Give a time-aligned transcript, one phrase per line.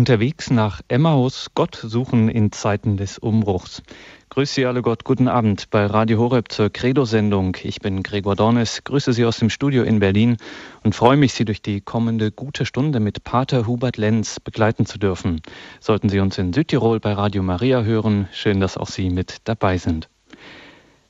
[0.00, 3.82] Unterwegs nach Emmaus, Gott suchen in Zeiten des Umbruchs.
[4.30, 7.54] Grüße Sie alle Gott, guten Abend bei Radio Horeb zur Credo-Sendung.
[7.62, 10.38] Ich bin Gregor Dornes, grüße Sie aus dem Studio in Berlin
[10.84, 14.98] und freue mich, Sie durch die kommende gute Stunde mit Pater Hubert Lenz begleiten zu
[14.98, 15.42] dürfen.
[15.80, 19.76] Sollten Sie uns in Südtirol bei Radio Maria hören, schön, dass auch Sie mit dabei
[19.76, 20.08] sind.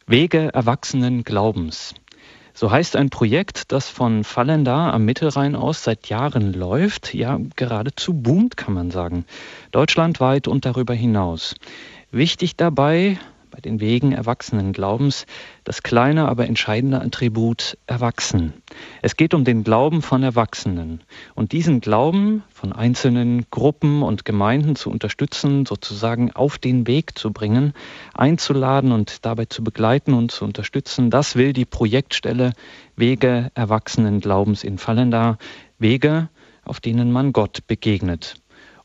[0.09, 1.95] Wege erwachsenen Glaubens.
[2.61, 8.13] So heißt ein Projekt, das von Fallendar am Mittelrhein aus seit Jahren läuft, ja geradezu
[8.13, 9.25] boomt, kann man sagen,
[9.71, 11.55] deutschlandweit und darüber hinaus.
[12.11, 13.19] Wichtig dabei,
[13.51, 15.27] bei den Wegen erwachsenen Glaubens
[15.65, 18.55] das kleine, aber entscheidende Attribut erwachsen.
[19.03, 21.03] Es geht um den Glauben von Erwachsenen.
[21.35, 27.33] Und diesen Glauben von einzelnen Gruppen und Gemeinden zu unterstützen, sozusagen auf den Weg zu
[27.33, 27.75] bringen,
[28.15, 32.53] einzuladen und dabei zu begleiten und zu unterstützen, das will die Projektstelle
[32.97, 35.39] Wege erwachsenen Glaubens in Fallendar.
[35.79, 36.29] Wege,
[36.63, 38.37] auf denen man Gott begegnet.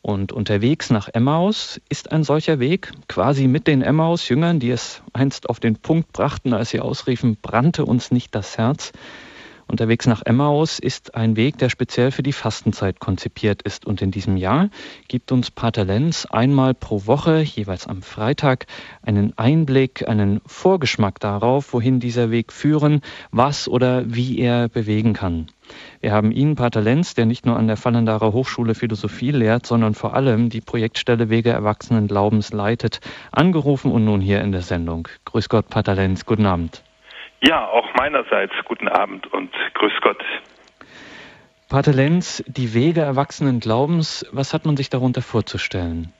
[0.06, 5.50] Und unterwegs nach Emmaus ist ein solcher Weg, quasi mit den Emmaus-Jüngern, die es einst
[5.50, 8.92] auf den Punkt brachten, als sie ausriefen, brannte uns nicht das Herz.
[9.68, 13.86] Unterwegs nach Emmaus ist ein Weg, der speziell für die Fastenzeit konzipiert ist.
[13.86, 14.70] Und in diesem Jahr
[15.08, 18.68] gibt uns Pater Lenz einmal pro Woche, jeweils am Freitag,
[19.02, 25.48] einen Einblick, einen Vorgeschmack darauf, wohin dieser Weg führen, was oder wie er bewegen kann.
[26.00, 29.96] Wir haben ihn, Pater Lenz, der nicht nur an der Fallendarer Hochschule Philosophie lehrt, sondern
[29.96, 33.00] vor allem die Projektstelle Wege Erwachsenen Glaubens leitet,
[33.32, 35.08] angerufen und nun hier in der Sendung.
[35.26, 36.85] Grüß Gott, Pater Lenz, guten Abend.
[37.48, 40.24] Ja, auch meinerseits guten Abend und grüß Gott.
[41.70, 46.12] Pater Lenz, die Wege Erwachsenen Glaubens, was hat man sich darunter vorzustellen?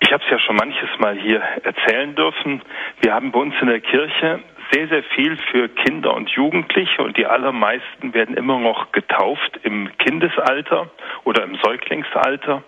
[0.00, 2.62] Ich habe es ja schon manches Mal hier erzählen dürfen.
[3.00, 4.40] Wir haben bei uns in der Kirche
[4.72, 9.90] sehr, sehr viel für Kinder und Jugendliche und die allermeisten werden immer noch getauft im
[9.98, 10.90] Kindesalter
[11.24, 12.62] oder im Säuglingsalter.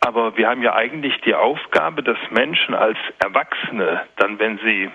[0.00, 4.90] Aber wir haben ja eigentlich die Aufgabe, dass Menschen als Erwachsene dann, wenn sie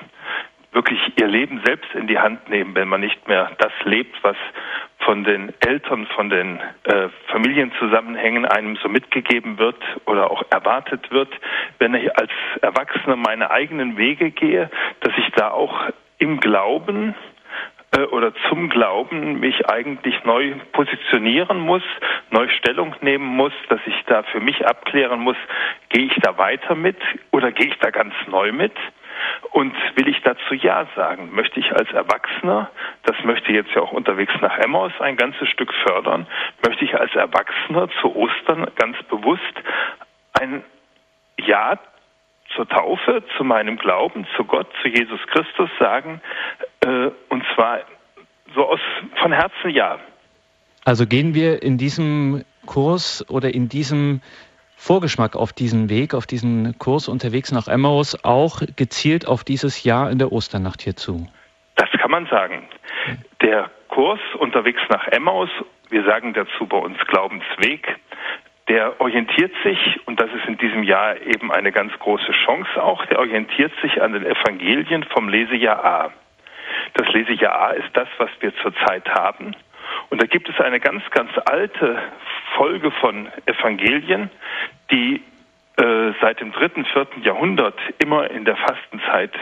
[0.76, 4.36] wirklich ihr Leben selbst in die Hand nehmen, wenn man nicht mehr das lebt, was
[5.00, 11.30] von den Eltern, von den äh, Familienzusammenhängen einem so mitgegeben wird oder auch erwartet wird,
[11.80, 17.16] wenn ich als Erwachsener meine eigenen Wege gehe, dass ich da auch im Glauben
[17.96, 21.84] äh, oder zum Glauben mich eigentlich neu positionieren muss,
[22.32, 25.38] neu Stellung nehmen muss, dass ich da für mich abklären muss,
[25.90, 26.98] gehe ich da weiter mit
[27.32, 28.74] oder gehe ich da ganz neu mit?
[29.52, 31.34] Und will ich dazu Ja sagen?
[31.34, 32.70] Möchte ich als Erwachsener,
[33.04, 36.28] das möchte ich jetzt ja auch unterwegs nach Emmaus ein ganzes Stück fördern,
[36.66, 39.42] möchte ich als Erwachsener zu Ostern ganz bewusst
[40.34, 40.64] ein
[41.40, 41.80] Ja
[42.56, 46.22] zur Taufe, zu meinem Glauben, zu Gott, zu Jesus Christus sagen,
[46.82, 47.82] äh, und zwar
[48.54, 48.80] so aus
[49.22, 50.00] von Herzen ja.
[50.86, 54.22] Also gehen wir in diesem Kurs oder in diesem
[54.76, 60.12] Vorgeschmack auf diesen Weg, auf diesen Kurs unterwegs nach Emmaus auch gezielt auf dieses Jahr
[60.12, 61.28] in der Osternacht hier zu?
[61.76, 62.68] Das kann man sagen.
[63.42, 65.50] Der Kurs unterwegs nach Emmaus,
[65.90, 67.88] wir sagen dazu bei uns Glaubensweg,
[68.68, 73.06] der orientiert sich, und das ist in diesem Jahr eben eine ganz große Chance auch,
[73.06, 76.12] der orientiert sich an den Evangelien vom Lesejahr A.
[76.96, 79.56] Das Lesejahr A ist das, was wir zurzeit haben.
[80.10, 81.98] Und da gibt es eine ganz, ganz alte
[82.56, 84.30] Folge von Evangelien,
[84.92, 85.22] die
[85.78, 89.34] äh, seit dem dritten, vierten Jahrhundert immer in der Fastenzeit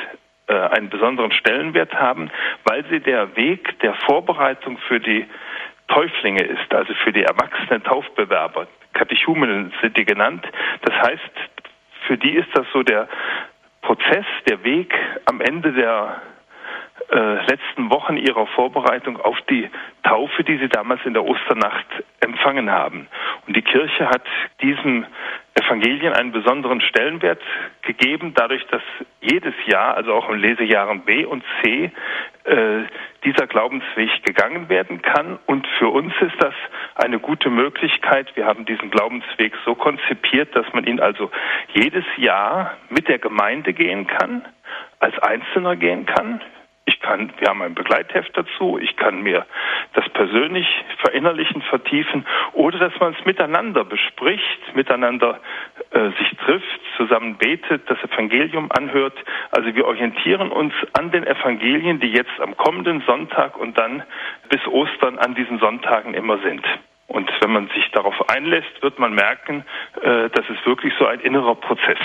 [0.47, 2.31] äh, einen besonderen Stellenwert haben,
[2.63, 5.27] weil sie der Weg der Vorbereitung für die
[5.87, 8.67] Täuflinge ist, also für die erwachsenen Taufbewerber.
[8.93, 10.45] Katechumenen sind die genannt.
[10.81, 11.31] Das heißt,
[12.07, 13.07] für die ist das so der
[13.81, 14.93] Prozess, der Weg
[15.25, 16.21] am Ende der
[17.09, 19.69] letzten Wochen ihrer Vorbereitung auf die
[20.03, 21.85] Taufe, die sie damals in der Osternacht
[22.21, 23.07] empfangen haben.
[23.45, 24.23] Und die Kirche hat
[24.61, 25.05] diesem
[25.55, 27.41] Evangelien einen besonderen Stellenwert
[27.83, 28.81] gegeben, dadurch, dass
[29.21, 31.91] jedes Jahr, also auch in Lesejahren B und C,
[32.45, 32.83] äh,
[33.23, 35.37] dieser Glaubensweg gegangen werden kann.
[35.45, 36.53] Und für uns ist das
[36.95, 38.35] eine gute Möglichkeit.
[38.35, 41.29] Wir haben diesen Glaubensweg so konzipiert, dass man ihn also
[41.73, 44.45] jedes Jahr mit der Gemeinde gehen kann,
[44.99, 46.41] als Einzelner gehen kann.
[47.03, 49.45] Kann, wir haben ein Begleitheft dazu, ich kann mir
[49.93, 50.65] das persönlich
[50.99, 55.39] verinnerlichen, vertiefen oder dass man es miteinander bespricht, miteinander
[55.91, 59.17] äh, sich trifft, zusammen betet, das Evangelium anhört.
[59.51, 64.03] Also wir orientieren uns an den Evangelien, die jetzt am kommenden Sonntag und dann
[64.49, 66.65] bis Ostern an diesen Sonntagen immer sind.
[67.07, 69.65] Und wenn man sich darauf einlässt, wird man merken,
[70.01, 71.99] äh, das ist wirklich so ein innerer Prozess.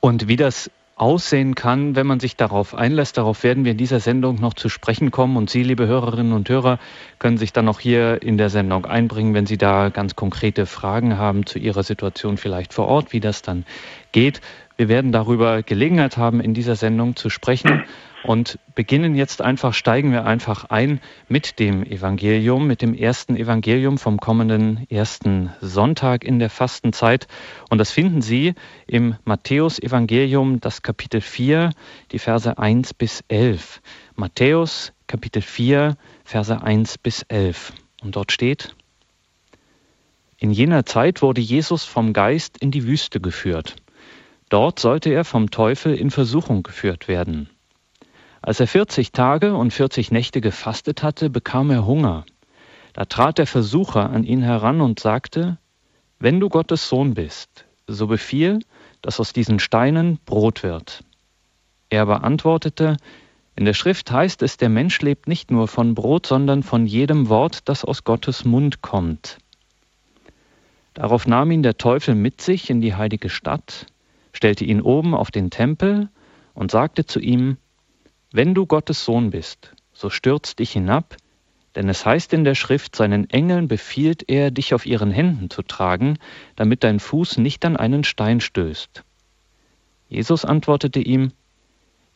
[0.00, 3.18] Und wie das aussehen kann, wenn man sich darauf einlässt.
[3.18, 5.36] Darauf werden wir in dieser Sendung noch zu sprechen kommen.
[5.36, 6.78] Und Sie, liebe Hörerinnen und Hörer,
[7.18, 11.18] können sich dann noch hier in der Sendung einbringen, wenn Sie da ganz konkrete Fragen
[11.18, 13.66] haben zu Ihrer Situation vielleicht vor Ort, wie das dann
[14.12, 14.40] geht.
[14.78, 17.84] Wir werden darüber Gelegenheit haben, in dieser Sendung zu sprechen
[18.26, 23.98] und beginnen jetzt einfach, steigen wir einfach ein mit dem Evangelium, mit dem ersten Evangelium
[23.98, 27.28] vom kommenden ersten Sonntag in der Fastenzeit.
[27.70, 28.54] Und das finden Sie
[28.88, 31.70] im Matthäus-Evangelium, das Kapitel 4,
[32.10, 33.80] die Verse 1 bis 11.
[34.16, 37.72] Matthäus, Kapitel 4, Verse 1 bis 11.
[38.02, 38.74] Und dort steht,
[40.38, 43.76] in jener Zeit wurde Jesus vom Geist in die Wüste geführt.
[44.48, 47.48] Dort sollte er vom Teufel in Versuchung geführt werden.
[48.46, 52.24] Als er 40 Tage und 40 Nächte gefastet hatte, bekam er Hunger.
[52.92, 55.58] Da trat der Versucher an ihn heran und sagte,
[56.20, 58.60] Wenn du Gottes Sohn bist, so befiehl,
[59.02, 61.02] dass aus diesen Steinen Brot wird.
[61.90, 62.98] Er aber antwortete,
[63.56, 67.28] in der Schrift heißt es, der Mensch lebt nicht nur von Brot, sondern von jedem
[67.28, 69.38] Wort, das aus Gottes Mund kommt.
[70.94, 73.86] Darauf nahm ihn der Teufel mit sich in die heilige Stadt,
[74.32, 76.10] stellte ihn oben auf den Tempel
[76.54, 77.56] und sagte zu ihm,
[78.36, 81.16] wenn du Gottes Sohn bist, so stürz dich hinab,
[81.74, 85.62] denn es heißt in der Schrift, seinen Engeln befiehlt er, dich auf ihren Händen zu
[85.62, 86.18] tragen,
[86.54, 89.04] damit dein Fuß nicht an einen Stein stößt.
[90.10, 91.32] Jesus antwortete ihm,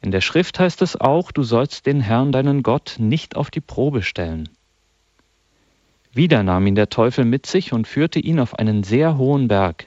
[0.03, 3.63] in der Schrift heißt es auch, du sollst den Herrn deinen Gott nicht auf die
[3.63, 4.51] Probe stellen.
[6.13, 9.87] Wieder nahm ihn der Teufel mit sich und führte ihn auf einen sehr hohen Berg.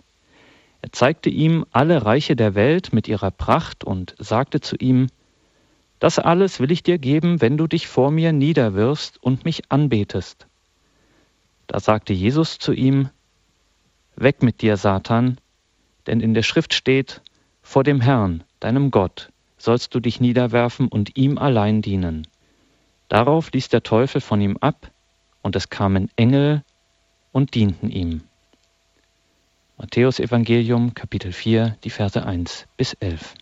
[0.82, 5.10] Er zeigte ihm alle Reiche der Welt mit ihrer Pracht und sagte zu ihm,
[6.00, 10.48] das alles will ich dir geben, wenn du dich vor mir niederwirfst und mich anbetest.
[11.68, 13.10] Da sagte Jesus zu ihm,
[14.16, 15.40] Weg mit dir, Satan,
[16.06, 17.22] denn in der Schrift steht,
[17.62, 22.28] vor dem Herrn, deinem Gott, sollst du dich niederwerfen und ihm allein dienen.
[23.08, 24.92] Darauf ließ der Teufel von ihm ab,
[25.42, 26.64] und es kamen Engel
[27.32, 28.22] und dienten ihm.
[29.78, 33.34] Matthäus Evangelium Kapitel 4, die Verse 1 bis 11.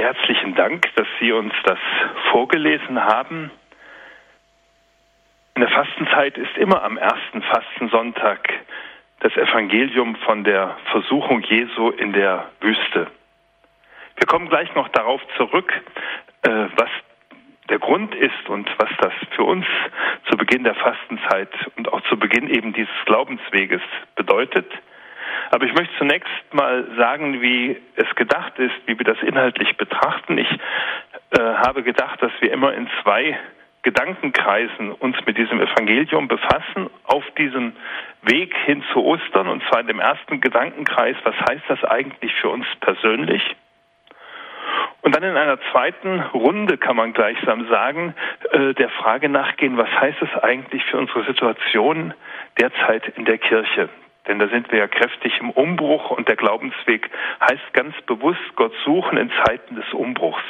[0.00, 1.78] herzlichen Dank, dass Sie uns das
[2.30, 3.50] vorgelesen haben.
[5.54, 8.48] In der Fastenzeit ist immer am ersten Fastensonntag
[9.20, 13.08] das Evangelium von der Versuchung Jesu in der Wüste.
[14.16, 15.72] Wir kommen gleich noch darauf zurück,
[16.42, 16.90] äh, was
[17.68, 19.66] der Grund ist und was das für uns
[20.30, 23.82] zu Beginn der Fastenzeit und auch zu Beginn eben dieses Glaubensweges
[24.14, 24.70] bedeutet.
[25.50, 30.36] Aber ich möchte zunächst mal sagen, wie es gedacht ist, wie wir das inhaltlich betrachten.
[30.38, 33.38] Ich äh, habe gedacht, dass wir immer in zwei
[33.82, 37.72] Gedankenkreisen uns mit diesem Evangelium befassen, auf diesem
[38.22, 39.48] Weg hin zu Ostern.
[39.48, 43.42] Und zwar in dem ersten Gedankenkreis, was heißt das eigentlich für uns persönlich?
[45.00, 48.14] Und dann in einer zweiten Runde kann man gleichsam sagen,
[48.50, 52.12] äh, der Frage nachgehen, was heißt es eigentlich für unsere Situation
[52.60, 53.88] derzeit in der Kirche?
[54.28, 57.10] Denn da sind wir ja kräftig im Umbruch und der Glaubensweg
[57.40, 60.44] heißt ganz bewusst Gott suchen in Zeiten des Umbruchs.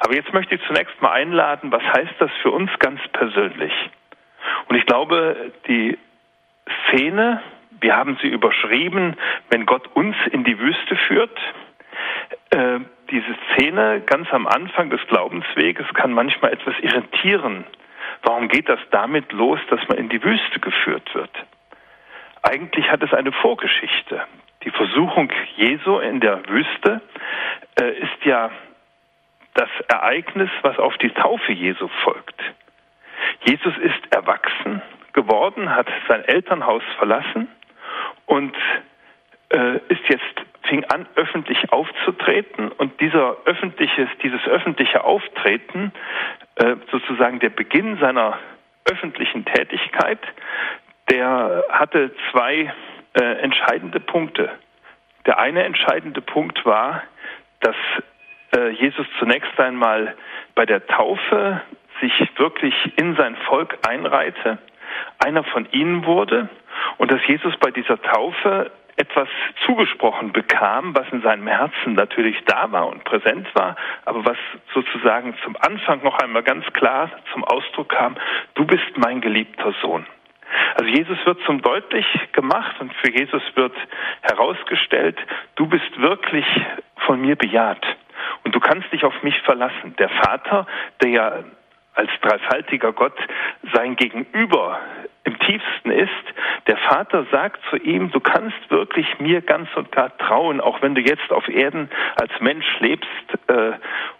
[0.00, 3.72] Aber jetzt möchte ich zunächst mal einladen, was heißt das für uns ganz persönlich?
[4.68, 5.98] Und ich glaube, die
[6.88, 7.42] Szene,
[7.80, 9.16] wir haben sie überschrieben,
[9.48, 11.38] wenn Gott uns in die Wüste führt,
[12.50, 12.80] äh,
[13.10, 17.64] diese Szene ganz am Anfang des Glaubensweges kann manchmal etwas irritieren.
[18.22, 21.30] Warum geht das damit los, dass man in die Wüste geführt wird?
[22.42, 24.22] Eigentlich hat es eine Vorgeschichte.
[24.64, 27.00] Die Versuchung Jesu in der Wüste
[27.80, 28.50] äh, ist ja
[29.54, 32.40] das Ereignis, was auf die Taufe Jesu folgt.
[33.44, 34.82] Jesus ist erwachsen
[35.12, 37.48] geworden, hat sein Elternhaus verlassen
[38.26, 38.56] und
[39.50, 45.92] äh, ist jetzt fing an öffentlich aufzutreten und dieser öffentliches dieses öffentliche Auftreten
[46.56, 48.38] äh, sozusagen der Beginn seiner
[48.90, 50.20] öffentlichen Tätigkeit
[51.10, 52.72] der hatte zwei
[53.14, 54.50] äh, entscheidende Punkte.
[55.26, 57.02] Der eine entscheidende Punkt war,
[57.60, 57.76] dass
[58.56, 60.16] äh, Jesus zunächst einmal
[60.54, 61.62] bei der Taufe
[62.00, 64.58] sich wirklich in sein Volk einreihte,
[65.18, 66.48] einer von ihnen wurde
[66.98, 69.28] und dass Jesus bei dieser Taufe etwas
[69.66, 74.36] zugesprochen bekam, was in seinem Herzen natürlich da war und präsent war, aber was
[74.74, 78.16] sozusagen zum Anfang noch einmal ganz klar zum Ausdruck kam,
[78.54, 80.06] du bist mein geliebter Sohn.
[80.74, 83.74] Also Jesus wird zum deutlich gemacht und für Jesus wird
[84.22, 85.18] herausgestellt,
[85.56, 86.46] du bist wirklich
[87.06, 87.84] von mir bejaht
[88.44, 89.94] und du kannst dich auf mich verlassen.
[89.98, 90.66] Der Vater,
[91.02, 91.44] der ja
[91.94, 93.16] als dreifaltiger Gott
[93.72, 94.80] sein Gegenüber
[95.24, 96.10] im tiefsten ist,
[96.66, 100.94] der Vater sagt zu ihm, du kannst wirklich mir ganz und gar trauen, auch wenn
[100.94, 103.08] du jetzt auf Erden als Mensch lebst.
[103.48, 103.72] Äh,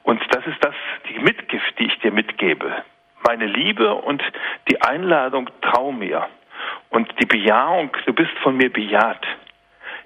[0.03, 0.75] und das ist das,
[1.09, 2.85] die Mitgift, die ich dir mitgebe.
[3.27, 4.23] Meine Liebe und
[4.69, 6.29] die Einladung, trau mir.
[6.91, 9.27] Und die Bejahung, du bist von mir bejaht.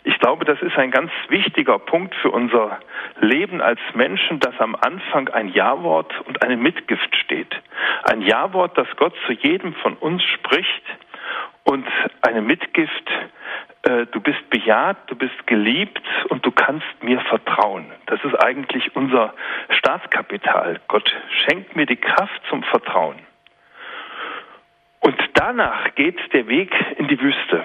[0.04, 2.78] Ich glaube, das ist ein ganz wichtiger Punkt für unser
[3.20, 7.60] Leben als Menschen, dass am Anfang ein Ja-Wort und eine Mitgift steht.
[8.04, 10.84] Ein Ja-Wort, das Gott zu jedem von uns spricht
[11.64, 11.86] und
[12.22, 13.10] eine Mitgift,
[13.86, 17.86] du bist bejaht, du bist geliebt und du kannst mir vertrauen.
[18.06, 19.34] Das ist eigentlich unser
[19.70, 20.80] Staatskapital.
[20.88, 21.08] Gott
[21.44, 23.18] schenkt mir die Kraft zum Vertrauen.
[25.00, 27.64] Und danach geht der Weg in die Wüste.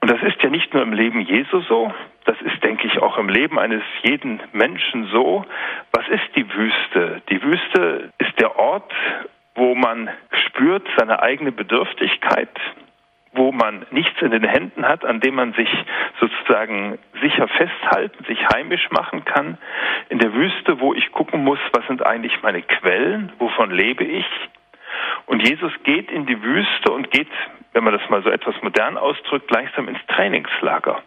[0.00, 1.92] Und das ist ja nicht nur im Leben Jesu so,
[2.26, 5.44] das ist, denke ich, auch im Leben eines jeden Menschen so.
[5.92, 7.22] Was ist die Wüste?
[7.30, 8.92] Die Wüste ist der Ort,
[9.54, 10.10] wo man
[10.46, 12.50] spürt seine eigene Bedürftigkeit,
[13.36, 15.68] wo man nichts in den Händen hat, an dem man sich
[16.20, 19.58] sozusagen sicher festhalten, sich heimisch machen kann.
[20.08, 24.26] In der Wüste, wo ich gucken muss, was sind eigentlich meine Quellen, wovon lebe ich.
[25.26, 27.28] Und Jesus geht in die Wüste und geht
[27.76, 31.02] wenn man das mal so etwas modern ausdrückt, gleichsam ins Trainingslager.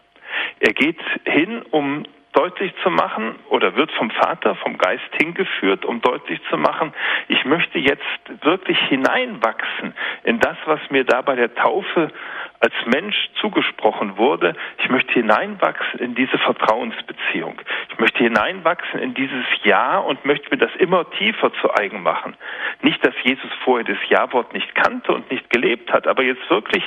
[0.59, 2.03] Er geht hin, um
[2.39, 6.93] deutlich zu machen oder wird vom Vater, vom Geist hingeführt, um deutlich zu machen,
[7.27, 8.01] ich möchte jetzt
[8.43, 9.93] wirklich hineinwachsen
[10.23, 12.13] in das, was mir da bei der Taufe
[12.61, 14.55] als Mensch zugesprochen wurde.
[14.77, 17.59] Ich möchte hineinwachsen in diese Vertrauensbeziehung.
[17.89, 22.37] Ich möchte hineinwachsen in dieses Ja und möchte mir das immer tiefer zu eigen machen.
[22.81, 26.83] Nicht, dass Jesus vorher das Ja-Wort nicht kannte und nicht gelebt hat, aber jetzt wirklich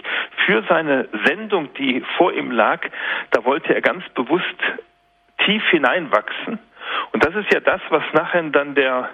[0.46, 2.80] für seine Sendung, die vor ihm lag,
[3.32, 4.56] da wollte er ganz bewusst
[5.44, 6.58] tief hineinwachsen.
[7.12, 9.10] Und das ist ja das, was nachher dann der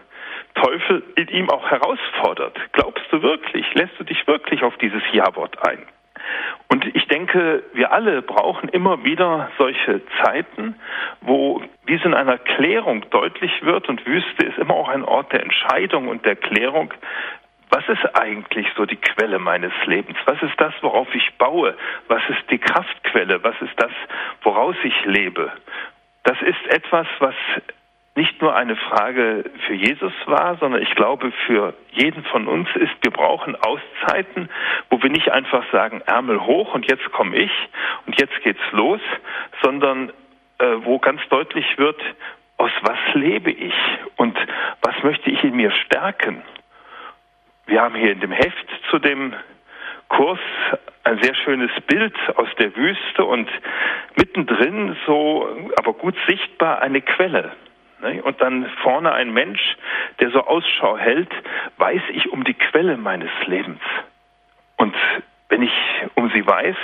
[0.54, 2.58] Teufel in ihm auch herausfordert.
[2.72, 5.86] Glaubst du wirklich, lässt du dich wirklich auf dieses Ja-Wort ein?
[6.68, 10.74] Und ich denke, wir alle brauchen immer wieder solche Zeiten,
[11.22, 15.42] wo dies in einer Klärung deutlich wird und Wüste ist immer auch ein Ort der
[15.42, 16.92] Entscheidung und der Klärung.
[17.70, 20.18] Was ist eigentlich so die Quelle meines Lebens?
[20.26, 21.76] Was ist das, worauf ich baue?
[22.08, 23.42] Was ist die Kraftquelle?
[23.42, 23.92] Was ist das,
[24.42, 25.52] woraus ich lebe?
[26.28, 27.34] Das ist etwas, was
[28.14, 32.92] nicht nur eine Frage für Jesus war, sondern ich glaube für jeden von uns ist,
[33.00, 34.50] wir brauchen Auszeiten,
[34.90, 37.50] wo wir nicht einfach sagen, Ärmel hoch und jetzt komme ich
[38.04, 39.00] und jetzt geht's los,
[39.62, 40.10] sondern
[40.58, 41.98] äh, wo ganz deutlich wird,
[42.58, 43.74] aus was lebe ich
[44.16, 44.36] und
[44.82, 46.42] was möchte ich in mir stärken.
[47.64, 49.32] Wir haben hier in dem Heft zu dem
[50.08, 50.40] Kurs
[51.08, 53.48] ein sehr schönes Bild aus der Wüste und
[54.16, 55.48] mittendrin so,
[55.78, 57.52] aber gut sichtbar eine Quelle.
[58.00, 58.22] Ne?
[58.22, 59.76] Und dann vorne ein Mensch,
[60.20, 61.30] der so Ausschau hält,
[61.78, 63.80] weiß ich um die Quelle meines Lebens.
[64.76, 64.94] Und
[65.48, 65.72] wenn ich
[66.14, 66.76] um sie weiß,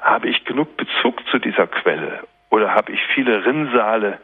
[0.00, 2.20] habe ich genug Bezug zu dieser Quelle
[2.50, 4.18] oder habe ich viele Rinnsale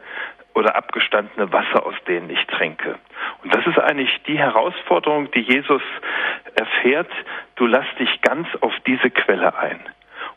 [0.53, 2.99] oder abgestandene Wasser, aus denen ich trinke.
[3.43, 5.81] Und das ist eigentlich die Herausforderung, die Jesus
[6.55, 7.11] erfährt.
[7.55, 9.79] Du lass dich ganz auf diese Quelle ein.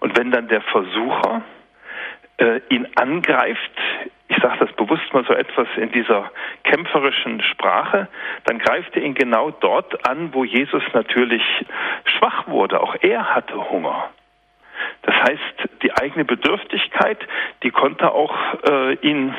[0.01, 1.43] Und wenn dann der Versucher
[2.39, 3.71] äh, ihn angreift,
[4.29, 6.31] ich sage das bewusst mal so etwas in dieser
[6.65, 8.09] kämpferischen Sprache,
[8.45, 11.43] dann greift er ihn genau dort an, wo Jesus natürlich
[12.05, 12.81] schwach wurde.
[12.81, 14.11] Auch er hatte Hunger.
[15.03, 17.19] Das heißt, die eigene Bedürftigkeit,
[17.63, 18.35] die konnte auch
[18.69, 19.35] äh, ihn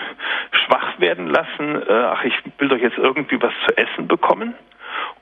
[0.51, 1.81] schwach werden lassen.
[1.87, 4.53] Äh, ach, ich will doch jetzt irgendwie was zu essen bekommen.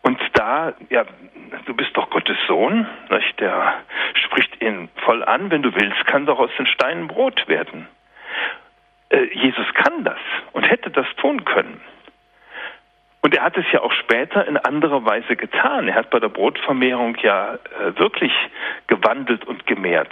[0.02, 1.06] Und da, ja,
[1.66, 3.40] du bist doch Gottes Sohn, nicht?
[3.40, 3.74] der
[4.14, 7.88] spricht ihn voll an, wenn du willst, kann doch aus den Steinen Brot werden.
[9.10, 10.20] Äh, Jesus kann das
[10.54, 11.82] und hätte das tun können.
[13.22, 15.88] Und er hat es ja auch später in anderer Weise getan.
[15.88, 18.34] Er hat bei der Brotvermehrung ja äh, wirklich
[18.88, 20.12] gewandelt und gemehrt.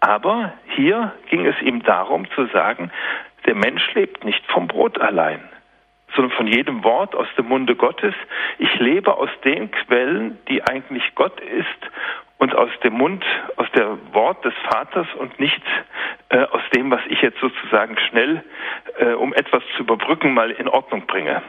[0.00, 2.90] Aber hier ging es ihm darum zu sagen,
[3.46, 5.40] der Mensch lebt nicht vom Brot allein,
[6.14, 8.14] sondern von jedem Wort aus dem Munde Gottes.
[8.58, 11.90] Ich lebe aus den Quellen, die eigentlich Gott ist
[12.38, 13.24] und aus dem Mund,
[13.56, 15.62] aus der Wort des Vaters und nicht
[16.30, 18.42] äh, aus dem, was ich jetzt sozusagen schnell,
[18.98, 21.42] äh, um etwas zu überbrücken, mal in Ordnung bringe.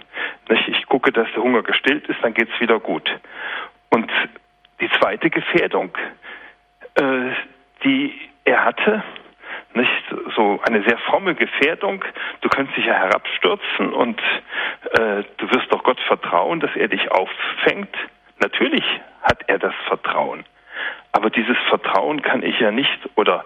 [0.50, 0.68] Nicht?
[0.68, 3.10] Ich gucke, dass der Hunger gestillt ist, dann geht's wieder gut.
[3.90, 4.12] Und
[4.82, 5.92] die zweite Gefährdung,
[6.96, 7.32] äh,
[7.84, 8.14] die
[8.44, 9.04] er hatte,
[9.76, 10.04] nicht
[10.36, 12.04] so eine sehr fromme Gefährdung.
[12.42, 14.20] Du könntest dich ja herabstürzen und
[14.92, 17.96] äh, du wirst doch Gott vertrauen, dass er dich auffängt.
[18.40, 18.84] Natürlich
[19.22, 20.44] hat er das Vertrauen.
[21.12, 23.46] Aber dieses Vertrauen kann ich ja nicht oder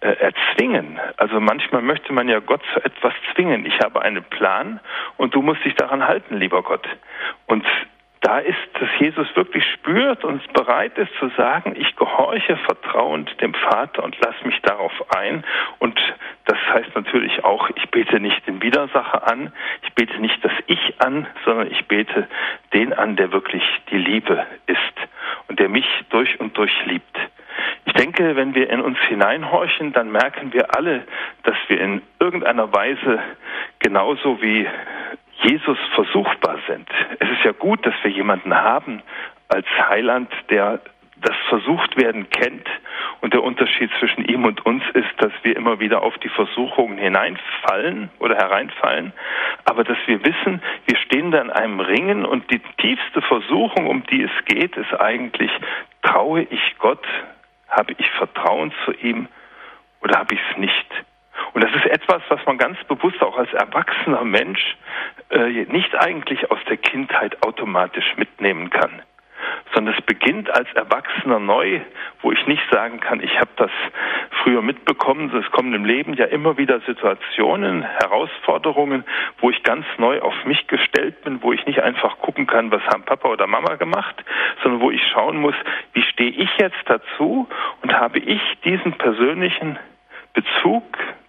[0.00, 1.00] äh, erzwingen.
[1.16, 3.66] Also manchmal möchte man ja Gott zu etwas zwingen.
[3.66, 4.80] Ich habe einen Plan
[5.16, 6.86] und du musst dich daran halten, lieber Gott.
[7.46, 7.66] Und
[8.28, 13.54] da ist, dass Jesus wirklich spürt und bereit ist zu sagen, ich gehorche vertrauend dem
[13.54, 15.44] Vater und lass mich darauf ein.
[15.78, 15.98] Und
[16.44, 19.50] das heißt natürlich auch, ich bete nicht den Widersacher an,
[19.82, 22.28] ich bete nicht das Ich an, sondern ich bete
[22.74, 25.08] den an, der wirklich die Liebe ist
[25.48, 27.18] und der mich durch und durch liebt.
[27.86, 31.04] Ich denke, wenn wir in uns hineinhorchen, dann merken wir alle,
[31.44, 33.20] dass wir in irgendeiner Weise
[33.78, 34.68] genauso wie
[35.42, 36.88] Jesus versuchbar sind.
[37.18, 39.02] Es ist ja gut, dass wir jemanden haben
[39.48, 40.80] als Heiland, der
[41.20, 42.68] das Versuchtwerden kennt.
[43.20, 46.98] Und der Unterschied zwischen ihm und uns ist, dass wir immer wieder auf die Versuchungen
[46.98, 49.12] hineinfallen oder hereinfallen,
[49.64, 54.04] aber dass wir wissen, wir stehen da in einem Ringen und die tiefste Versuchung, um
[54.04, 55.50] die es geht, ist eigentlich,
[56.02, 57.04] traue ich Gott,
[57.68, 59.26] habe ich Vertrauen zu ihm
[60.00, 60.86] oder habe ich es nicht?
[61.52, 64.76] Und das ist etwas, was man ganz bewusst auch als erwachsener Mensch
[65.30, 69.02] äh, nicht eigentlich aus der Kindheit automatisch mitnehmen kann
[69.74, 71.80] sondern es beginnt als Erwachsener neu,
[72.22, 73.70] wo ich nicht sagen kann, ich habe das
[74.42, 75.34] früher mitbekommen.
[75.36, 79.04] Es kommen im Leben ja immer wieder Situationen, Herausforderungen,
[79.38, 82.82] wo ich ganz neu auf mich gestellt bin, wo ich nicht einfach gucken kann, was
[82.86, 84.16] haben Papa oder Mama gemacht,
[84.62, 85.54] sondern wo ich schauen muss,
[85.92, 87.48] wie stehe ich jetzt dazu
[87.82, 89.78] und habe ich diesen persönlichen
[90.34, 90.84] Bezug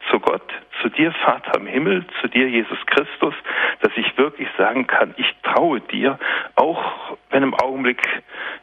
[0.10, 0.42] zu Gott,
[0.82, 3.34] zu dir, Vater im Himmel, zu dir, Jesus Christus,
[3.82, 6.18] dass ich wirklich sagen kann, ich traue dir,
[6.56, 8.02] auch wenn im Augenblick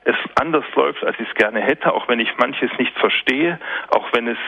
[0.05, 3.59] es anders läuft, als ich es gerne hätte, auch wenn ich manches nicht verstehe,
[3.91, 4.39] auch wenn es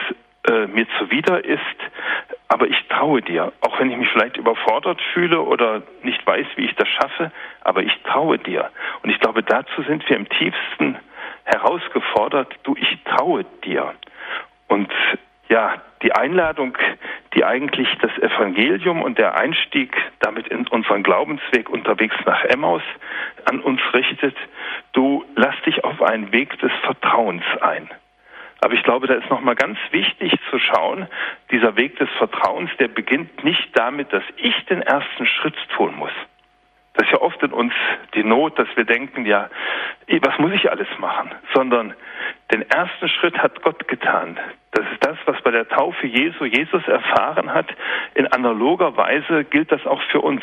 [0.49, 1.59] äh, mir zuwider ist,
[2.47, 6.65] aber ich traue dir, auch wenn ich mich vielleicht überfordert fühle oder nicht weiß, wie
[6.65, 7.31] ich das schaffe,
[7.61, 8.71] aber ich traue dir.
[9.03, 10.97] Und ich glaube, dazu sind wir im tiefsten
[11.43, 13.93] herausgefordert, du, ich traue dir.
[14.67, 14.91] Und
[15.49, 16.77] ja, die Einladung,
[17.33, 22.83] die eigentlich das Evangelium und der Einstieg damit in unseren Glaubensweg unterwegs nach Emmaus
[23.45, 24.35] an uns richtet,
[24.93, 27.89] du lass dich auf einen Weg des Vertrauens ein.
[28.61, 31.07] Aber ich glaube, da ist nochmal ganz wichtig zu schauen,
[31.51, 36.11] dieser Weg des Vertrauens, der beginnt nicht damit, dass ich den ersten Schritt tun muss.
[36.99, 37.73] Das ist ja oft in uns
[38.13, 39.49] die Not, dass wir denken, ja,
[40.21, 41.31] was muss ich alles machen?
[41.53, 41.93] Sondern
[42.51, 44.37] den ersten Schritt hat Gott getan.
[44.71, 47.67] Das ist das, was bei der Taufe Jesu Jesus erfahren hat.
[48.15, 50.41] In analoger Weise gilt das auch für uns.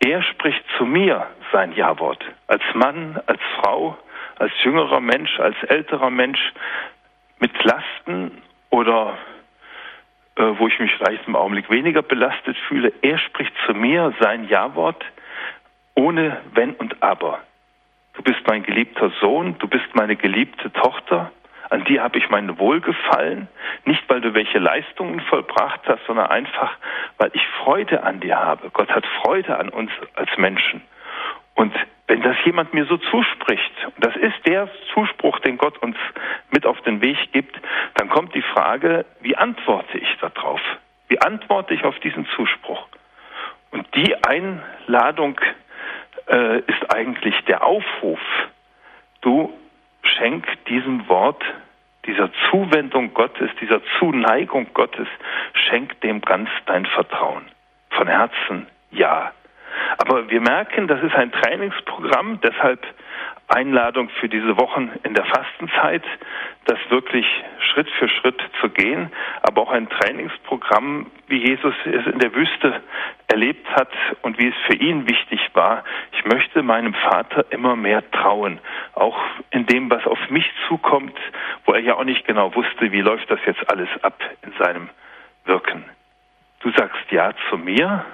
[0.00, 2.24] Er spricht zu mir sein Ja-Wort.
[2.48, 3.96] Als Mann, als Frau,
[4.40, 6.40] als jüngerer Mensch, als älterer Mensch,
[7.38, 9.16] mit Lasten oder
[10.34, 12.92] äh, wo ich mich vielleicht im Augenblick weniger belastet fühle.
[13.02, 15.04] Er spricht zu mir sein Ja-Wort
[15.94, 17.40] ohne Wenn und Aber.
[18.14, 21.30] Du bist mein geliebter Sohn, du bist meine geliebte Tochter,
[21.72, 23.48] an dir habe ich mein Wohlgefallen,
[23.86, 26.76] nicht weil du welche Leistungen vollbracht hast, sondern einfach,
[27.16, 28.68] weil ich Freude an dir habe.
[28.68, 30.82] Gott hat Freude an uns als Menschen.
[31.54, 31.74] Und
[32.08, 35.96] wenn das jemand mir so zuspricht, und das ist der Zuspruch, den Gott uns
[36.50, 37.58] mit auf den Weg gibt,
[37.94, 40.60] dann kommt die Frage, wie antworte ich darauf?
[41.08, 42.86] Wie antworte ich auf diesen Zuspruch?
[43.70, 45.40] Und die Einladung
[46.28, 48.20] äh, ist eigentlich der Aufruf,
[49.20, 49.52] du
[50.02, 51.42] schenk diesem Wort,
[52.06, 55.08] dieser Zuwendung Gottes, dieser Zuneigung Gottes,
[55.52, 57.44] schenk dem ganz dein Vertrauen.
[57.90, 59.32] Von Herzen ja.
[59.98, 62.84] Aber wir merken, das ist ein Trainingsprogramm, deshalb
[63.52, 66.02] Einladung für diese Wochen in der Fastenzeit,
[66.64, 67.26] das wirklich
[67.58, 69.12] Schritt für Schritt zu gehen,
[69.42, 72.82] aber auch ein Trainingsprogramm, wie Jesus es in der Wüste
[73.28, 73.90] erlebt hat
[74.22, 75.84] und wie es für ihn wichtig war.
[76.12, 78.58] Ich möchte meinem Vater immer mehr trauen,
[78.94, 79.18] auch
[79.50, 81.16] in dem, was auf mich zukommt,
[81.64, 84.88] wo er ja auch nicht genau wusste, wie läuft das jetzt alles ab in seinem
[85.44, 85.84] Wirken.
[86.60, 88.04] Du sagst Ja zu mir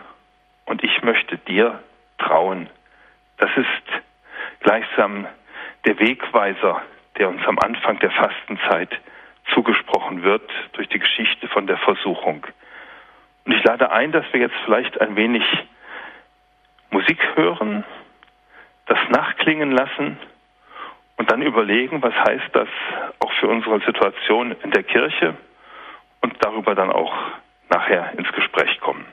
[0.65, 1.83] und ich möchte dir
[2.19, 2.69] trauen.
[3.37, 4.08] Das ist
[4.61, 5.27] gleichsam
[5.85, 6.83] der Wegweiser,
[7.17, 8.91] der uns am Anfang der Fastenzeit
[9.55, 12.47] zugesprochen wird durch die Geschichte von der Versuchung.
[13.45, 15.43] Und ich lade ein, dass wir jetzt vielleicht ein wenig
[16.91, 17.85] Musik hören,
[18.87, 20.19] das nachklingen lassen
[21.17, 22.69] und dann überlegen, was heißt das
[23.21, 25.35] auch für unsere Situation in der Kirche
[26.21, 27.15] und darüber dann auch
[27.69, 29.07] nachher ins Gespräch kommen.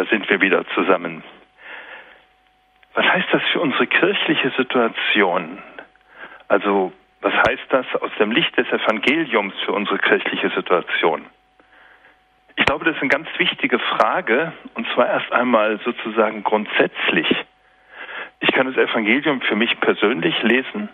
[0.00, 1.22] Da sind wir wieder zusammen.
[2.94, 5.58] Was heißt das für unsere kirchliche Situation?
[6.48, 11.26] Also Was heißt das aus dem Licht des Evangeliums für unsere kirchliche Situation?
[12.56, 17.28] Ich glaube, das ist eine ganz wichtige Frage, und zwar erst einmal sozusagen grundsätzlich.
[18.40, 20.88] Ich kann das Evangelium für mich persönlich lesen,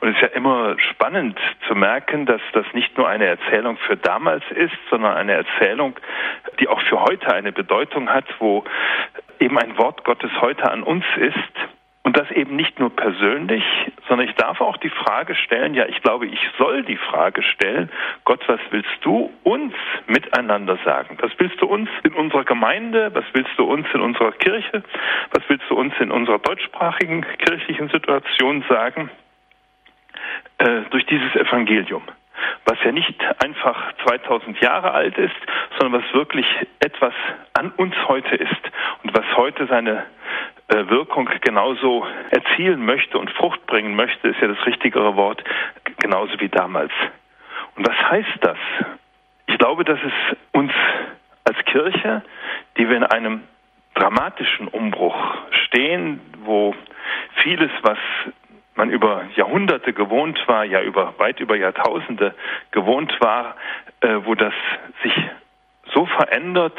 [0.00, 3.96] und es ist ja immer spannend zu merken, dass das nicht nur eine Erzählung für
[3.96, 5.96] damals ist, sondern eine Erzählung,
[6.60, 8.64] die auch für heute eine Bedeutung hat, wo
[9.40, 11.34] eben ein Wort Gottes heute an uns ist.
[12.02, 13.64] Und das eben nicht nur persönlich,
[14.06, 17.90] sondern ich darf auch die Frage stellen, ja, ich glaube, ich soll die Frage stellen,
[18.24, 19.74] Gott, was willst du uns
[20.06, 21.18] miteinander sagen?
[21.20, 23.10] Was willst du uns in unserer Gemeinde?
[23.12, 24.84] Was willst du uns in unserer Kirche?
[25.32, 29.10] Was willst du uns in unserer deutschsprachigen kirchlichen Situation sagen?
[30.58, 32.02] Äh, durch dieses Evangelium,
[32.64, 35.36] was ja nicht einfach 2000 Jahre alt ist,
[35.78, 36.46] sondern was wirklich
[36.80, 37.12] etwas
[37.52, 38.62] an uns heute ist
[39.02, 40.06] und was heute seine
[40.68, 45.44] äh, Wirkung genauso erzielen möchte und Frucht bringen möchte, ist ja das richtigere Wort,
[45.98, 46.92] genauso wie damals.
[47.76, 48.58] Und was heißt das?
[49.46, 50.72] Ich glaube, dass es uns
[51.44, 52.22] als Kirche,
[52.78, 53.42] die wir in einem
[53.94, 55.16] dramatischen Umbruch
[55.66, 56.74] stehen, wo
[57.42, 57.98] vieles, was
[58.76, 62.34] man über Jahrhunderte gewohnt war, ja über weit über Jahrtausende
[62.70, 63.56] gewohnt war,
[64.00, 64.54] äh, wo das
[65.02, 65.14] sich
[65.92, 66.76] so verändert,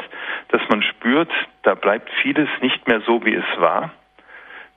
[0.48, 1.30] dass man spürt,
[1.62, 3.90] da bleibt vieles nicht mehr so, wie es war.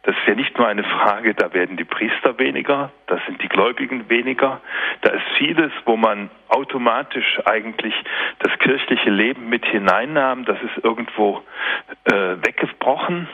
[0.04, 3.48] Das ist ja nicht nur eine Frage, da werden die Priester weniger, da sind die
[3.48, 4.60] Gläubigen weniger,
[5.02, 7.94] da ist vieles, wo man automatisch eigentlich
[8.40, 11.44] das kirchliche Leben mit hineinnahm, das ist irgendwo
[12.06, 13.28] äh, weggebrochen.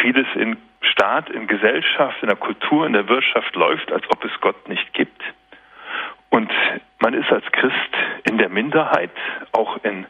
[0.00, 4.32] Vieles in Staat, in Gesellschaft, in der Kultur, in der Wirtschaft läuft, als ob es
[4.40, 5.22] Gott nicht gibt.
[6.30, 6.50] Und
[6.98, 7.74] man ist als Christ
[8.28, 9.10] in der Minderheit,
[9.52, 10.06] auch in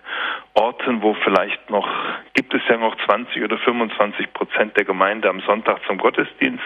[0.55, 1.89] Orten, wo vielleicht noch,
[2.33, 6.63] gibt es ja noch 20 oder 25 Prozent der Gemeinde am Sonntag zum Gottesdienst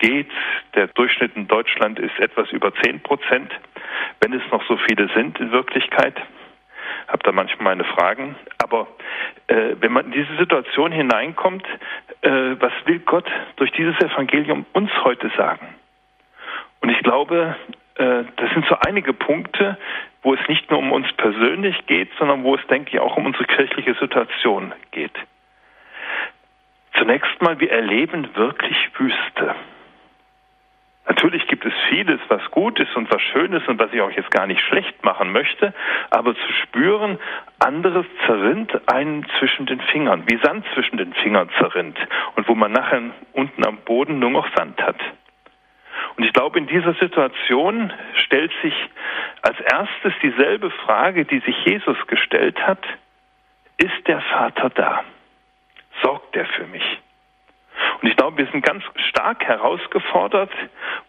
[0.00, 0.30] geht.
[0.74, 3.52] Der Durchschnitt in Deutschland ist etwas über 10 Prozent,
[4.20, 6.16] wenn es noch so viele sind in Wirklichkeit
[7.08, 8.36] habe da manchmal meine Fragen.
[8.62, 8.86] Aber
[9.46, 11.66] äh, wenn man in diese Situation hineinkommt,
[12.22, 15.74] äh, was will Gott durch dieses Evangelium uns heute sagen?
[16.80, 17.56] Und ich glaube,
[17.96, 19.78] äh, das sind so einige Punkte,
[20.22, 23.26] wo es nicht nur um uns persönlich geht, sondern wo es, denke ich, auch um
[23.26, 25.14] unsere kirchliche Situation geht.
[26.98, 29.54] Zunächst mal, wir erleben wirklich Wüste.
[31.24, 34.10] Natürlich gibt es vieles, was gut ist und was schön ist und was ich auch
[34.10, 35.72] jetzt gar nicht schlecht machen möchte,
[36.10, 37.18] aber zu spüren,
[37.58, 41.96] anderes zerrinnt einen zwischen den Fingern, wie Sand zwischen den Fingern zerrinnt
[42.36, 43.00] und wo man nachher
[43.32, 45.00] unten am Boden nur noch Sand hat.
[46.16, 47.90] Und ich glaube, in dieser Situation
[48.26, 48.74] stellt sich
[49.40, 52.84] als erstes dieselbe Frage, die sich Jesus gestellt hat,
[53.78, 55.04] ist der Vater da?
[56.02, 56.84] Sorgt er für mich?
[58.04, 60.50] Und ich glaube, wir sind ganz stark herausgefordert,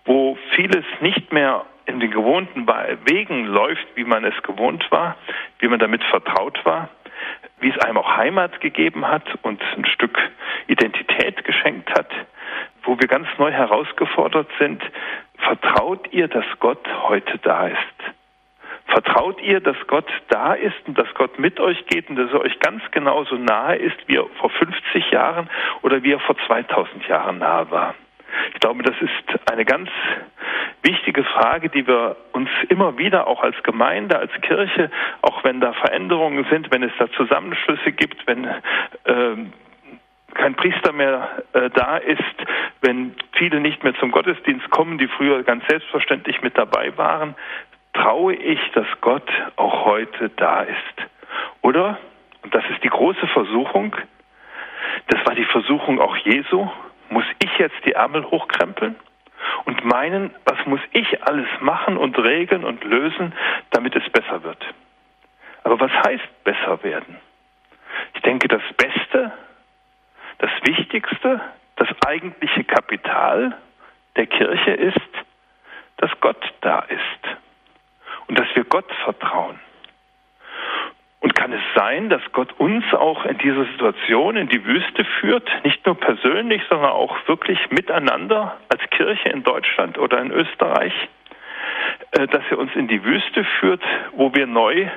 [0.05, 2.65] wo vieles nicht mehr in den gewohnten
[3.03, 5.17] Wegen läuft, wie man es gewohnt war,
[5.60, 6.88] wie man damit vertraut war,
[7.60, 10.17] wie es einem auch Heimat gegeben hat und ein Stück
[10.67, 12.08] Identität geschenkt hat,
[12.84, 14.81] wo wir ganz neu herausgefordert sind,
[15.38, 18.14] vertraut ihr, dass Gott heute da ist?
[18.95, 22.39] Vertraut ihr, dass Gott da ist und dass Gott mit euch geht und dass er
[22.39, 25.49] euch ganz genauso nahe ist, wie er vor 50 Jahren
[25.81, 27.95] oder wie er vor 2000 Jahren nahe war?
[28.53, 29.89] Ich glaube, das ist eine ganz
[30.81, 34.89] wichtige Frage, die wir uns immer wieder auch als Gemeinde, als Kirche,
[35.21, 39.36] auch wenn da Veränderungen sind, wenn es da Zusammenschlüsse gibt, wenn äh,
[40.36, 42.21] kein Priester mehr äh, da ist,
[42.81, 47.36] wenn viele nicht mehr zum Gottesdienst kommen, die früher ganz selbstverständlich mit dabei waren,
[47.95, 51.10] traue ich, dass Gott auch heute da ist?
[51.62, 51.97] Oder,
[52.43, 53.95] und das ist die große Versuchung,
[55.08, 56.69] das war die Versuchung auch Jesu,
[57.10, 58.95] muss ich jetzt die Ärmel hochkrempeln
[59.65, 63.34] und meinen, was muss ich alles machen und regeln und lösen,
[63.71, 64.63] damit es besser wird?
[65.63, 67.17] Aber was heißt besser werden?
[68.13, 69.31] Ich denke, das Beste,
[70.39, 71.41] das Wichtigste,
[71.77, 73.58] das eigentliche Kapital
[74.15, 74.99] der Kirche ist,
[75.97, 77.25] dass Gott da ist
[78.28, 79.60] und dass wir Gott vertrauen.
[81.20, 85.50] Und kann es sein, dass Gott uns auch in dieser Situation in die Wüste führt,
[85.64, 90.94] nicht nur persönlich, sondern auch wirklich miteinander als Kirche in Deutschland oder in Österreich,
[92.12, 94.88] äh, dass er uns in die Wüste führt, wo wir neu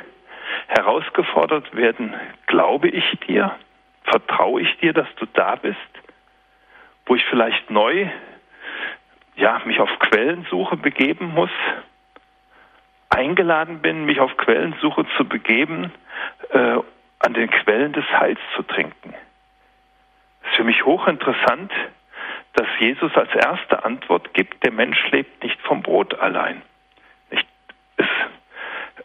[0.67, 2.14] herausgefordert werden,
[2.47, 3.55] glaube ich dir,
[4.05, 5.79] vertraue ich dir, dass du da bist,
[7.07, 8.09] wo ich vielleicht neu
[9.37, 11.51] ja, mich auf Quellensuche begeben muss,
[13.11, 15.92] eingeladen bin, mich auf Quellensuche zu begeben,
[16.51, 16.79] äh,
[17.21, 19.14] an den Quellen des Heils zu trinken.
[20.42, 21.73] Es ist für mich hochinteressant,
[22.55, 26.62] dass Jesus als erste Antwort gibt, der Mensch lebt nicht vom Brot allein,
[27.31, 27.47] nicht,
[27.97, 28.07] es,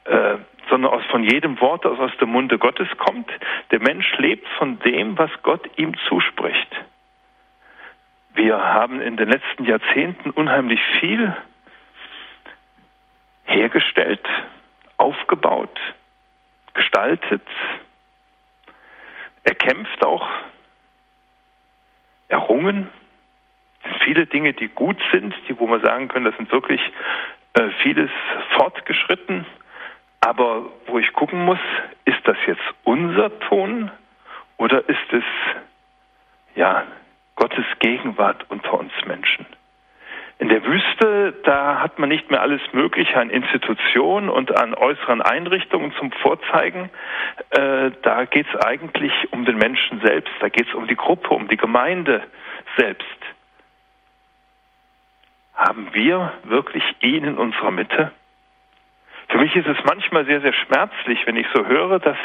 [0.05, 0.37] äh,
[0.69, 3.29] sondern aus, von jedem Wort, das aus dem Munde Gottes kommt.
[3.71, 6.69] Der Mensch lebt von dem, was Gott ihm zuspricht.
[8.33, 11.35] Wir haben in den letzten Jahrzehnten unheimlich viel
[13.45, 14.25] hergestellt,
[14.97, 15.79] aufgebaut,
[16.73, 17.47] gestaltet,
[19.43, 20.27] erkämpft auch,
[22.29, 22.89] errungen.
[23.83, 26.81] Es sind viele Dinge, die gut sind, die, wo man sagen können, das sind wirklich
[27.53, 28.09] äh, vieles
[28.57, 29.45] fortgeschritten.
[30.21, 31.59] Aber wo ich gucken muss,
[32.05, 33.91] ist das jetzt unser Ton
[34.57, 35.23] oder ist es
[36.55, 36.85] ja
[37.35, 39.45] Gottes Gegenwart unter uns Menschen?
[40.43, 45.21] In der Wüste, da hat man nicht mehr alles Mögliche an Institutionen und an äußeren
[45.21, 46.89] Einrichtungen zum Vorzeigen.
[47.51, 51.29] Äh, da geht es eigentlich um den Menschen selbst, da geht es um die Gruppe,
[51.29, 52.23] um die Gemeinde
[52.75, 53.07] selbst.
[55.55, 58.11] Haben wir wirklich ihn in unserer Mitte?
[59.29, 62.17] Für mich ist es manchmal sehr, sehr schmerzlich, wenn ich so höre, dass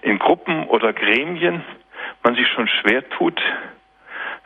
[0.00, 1.62] in Gruppen oder Gremien
[2.22, 3.38] man sich schon schwer tut,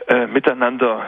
[0.08, 1.06] äh, miteinander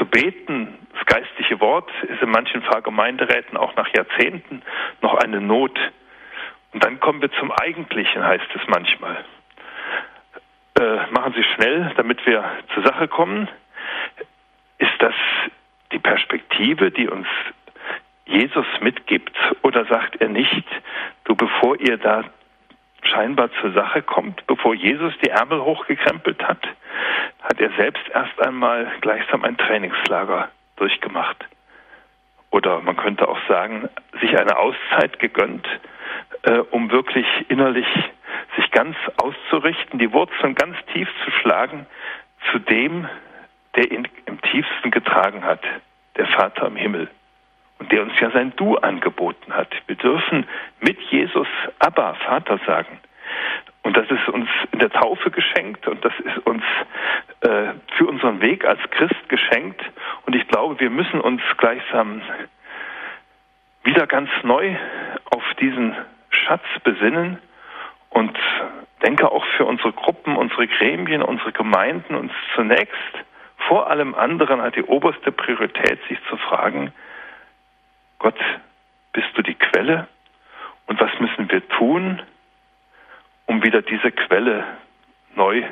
[0.00, 0.78] zu beten.
[0.94, 4.62] Das geistliche Wort ist in manchen Pfarrgemeinderäten auch nach Jahrzehnten
[5.02, 5.78] noch eine Not.
[6.72, 9.24] Und dann kommen wir zum Eigentlichen, heißt es manchmal.
[10.78, 13.48] Äh, machen Sie schnell, damit wir zur Sache kommen.
[14.78, 15.14] Ist das
[15.92, 17.26] die Perspektive, die uns
[18.24, 20.64] Jesus mitgibt, oder sagt er nicht,
[21.24, 22.24] du, bevor ihr da
[23.06, 26.62] scheinbar zur Sache kommt, bevor Jesus die Ärmel hochgekrempelt hat,
[27.42, 31.44] hat er selbst erst einmal gleichsam ein Trainingslager durchgemacht.
[32.50, 33.88] Oder man könnte auch sagen,
[34.20, 35.66] sich eine Auszeit gegönnt,
[36.42, 37.86] äh, um wirklich innerlich
[38.56, 41.86] sich ganz auszurichten, die Wurzeln ganz tief zu schlagen
[42.50, 43.08] zu dem,
[43.76, 45.62] der ihn im tiefsten getragen hat,
[46.16, 47.08] der Vater im Himmel
[47.88, 49.68] der uns ja sein Du angeboten hat.
[49.86, 50.46] Wir dürfen
[50.80, 53.00] mit Jesus Abba, Vater sagen.
[53.82, 56.62] Und das ist uns in der Taufe geschenkt und das ist uns
[57.40, 59.80] äh, für unseren Weg als Christ geschenkt.
[60.26, 62.20] Und ich glaube, wir müssen uns gleichsam
[63.82, 64.76] wieder ganz neu
[65.30, 65.96] auf diesen
[66.28, 67.38] Schatz besinnen
[68.10, 68.38] und
[69.02, 73.24] denke auch für unsere Gruppen, unsere Gremien, unsere Gemeinden uns zunächst
[73.70, 76.92] vor allem anderen hat die oberste Priorität, sich zu fragen,
[78.20, 78.38] Gott,
[79.14, 80.06] bist du die Quelle?
[80.86, 82.22] Und was müssen wir tun,
[83.46, 84.64] um wieder diese Quelle
[85.34, 85.64] neu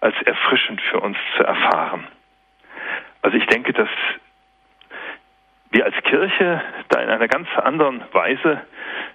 [0.00, 2.06] als erfrischend für uns zu erfahren?
[3.22, 3.88] Also ich denke, dass
[5.70, 8.60] wir als Kirche da in einer ganz anderen Weise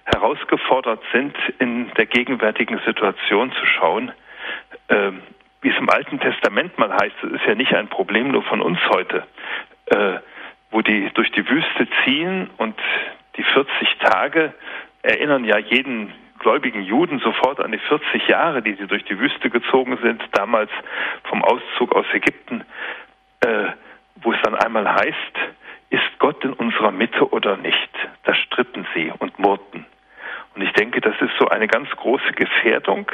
[0.04, 4.10] herausgefordert sind, in der gegenwärtigen Situation zu schauen,
[4.88, 5.12] äh,
[5.60, 8.60] wie es im Alten Testament mal heißt, es ist ja nicht ein Problem nur von
[8.60, 9.24] uns heute.
[9.86, 10.18] Äh,
[10.72, 12.74] wo die durch die Wüste ziehen und
[13.36, 14.52] die 40 Tage
[15.02, 19.48] erinnern ja jeden gläubigen Juden sofort an die 40 Jahre, die sie durch die Wüste
[19.48, 20.70] gezogen sind, damals
[21.24, 22.64] vom Auszug aus Ägypten,
[23.40, 23.66] äh,
[24.16, 25.38] wo es dann einmal heißt,
[25.90, 27.90] ist Gott in unserer Mitte oder nicht?
[28.24, 29.86] Da stritten sie und murrten.
[30.54, 33.10] Und ich denke, das ist so eine ganz große Gefährdung,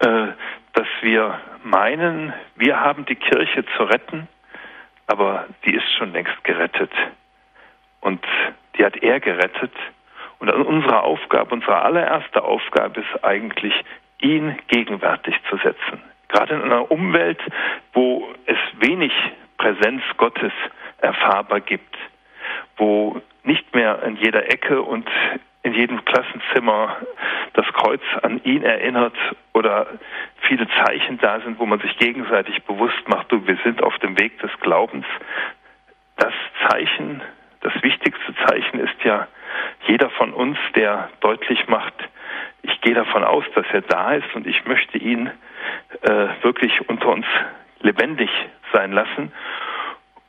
[0.00, 0.28] äh,
[0.74, 4.28] dass wir meinen, wir haben die Kirche zu retten
[5.12, 6.90] aber die ist schon längst gerettet.
[8.00, 8.24] Und
[8.76, 9.72] die hat er gerettet.
[10.38, 13.74] Und unsere Aufgabe, unsere allererste Aufgabe ist eigentlich,
[14.22, 16.02] ihn gegenwärtig zu setzen.
[16.28, 17.40] Gerade in einer Umwelt,
[17.92, 19.12] wo es wenig
[19.58, 20.52] Präsenz Gottes
[20.98, 21.94] erfahrbar gibt,
[22.78, 25.06] wo nicht mehr in jeder Ecke und
[25.62, 26.96] in jedem Klassenzimmer
[27.54, 29.14] das Kreuz an ihn erinnert
[29.52, 29.86] oder
[30.48, 34.18] viele Zeichen da sind, wo man sich gegenseitig bewusst macht, du, wir sind auf dem
[34.18, 35.06] Weg des Glaubens.
[36.16, 36.32] Das
[36.68, 37.22] Zeichen,
[37.60, 39.28] das wichtigste Zeichen ist ja
[39.86, 41.94] jeder von uns, der deutlich macht,
[42.62, 45.30] ich gehe davon aus, dass er da ist und ich möchte ihn
[46.02, 47.26] äh, wirklich unter uns
[47.80, 48.30] lebendig
[48.72, 49.32] sein lassen.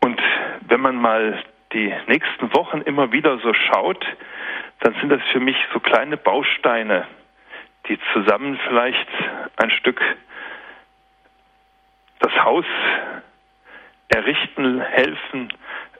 [0.01, 0.19] Und
[0.61, 1.41] wenn man mal
[1.73, 4.05] die nächsten Wochen immer wieder so schaut,
[4.79, 7.07] dann sind das für mich so kleine Bausteine,
[7.87, 9.07] die zusammen vielleicht
[9.57, 10.01] ein Stück
[12.19, 12.65] das Haus
[14.07, 15.53] errichten, helfen,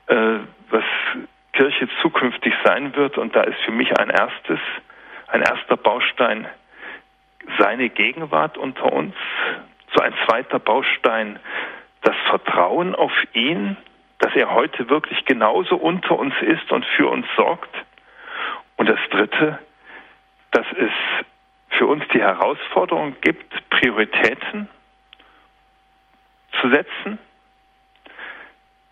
[0.08, 0.84] äh, was
[1.54, 3.18] Kirche zukünftig sein wird.
[3.18, 4.60] Und da ist für mich ein erstes,
[5.28, 6.48] ein erster Baustein
[7.58, 9.16] seine Gegenwart unter uns.
[9.94, 11.40] So ein zweiter Baustein
[12.02, 13.78] das Vertrauen auf ihn,
[14.24, 17.76] dass er heute wirklich genauso unter uns ist und für uns sorgt.
[18.78, 19.60] Und das Dritte,
[20.52, 20.92] dass es
[21.78, 24.70] für uns die Herausforderung gibt, Prioritäten
[26.62, 27.20] zu setzen,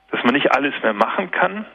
[0.09, 1.65] dass man nicht alles mehr machen kann.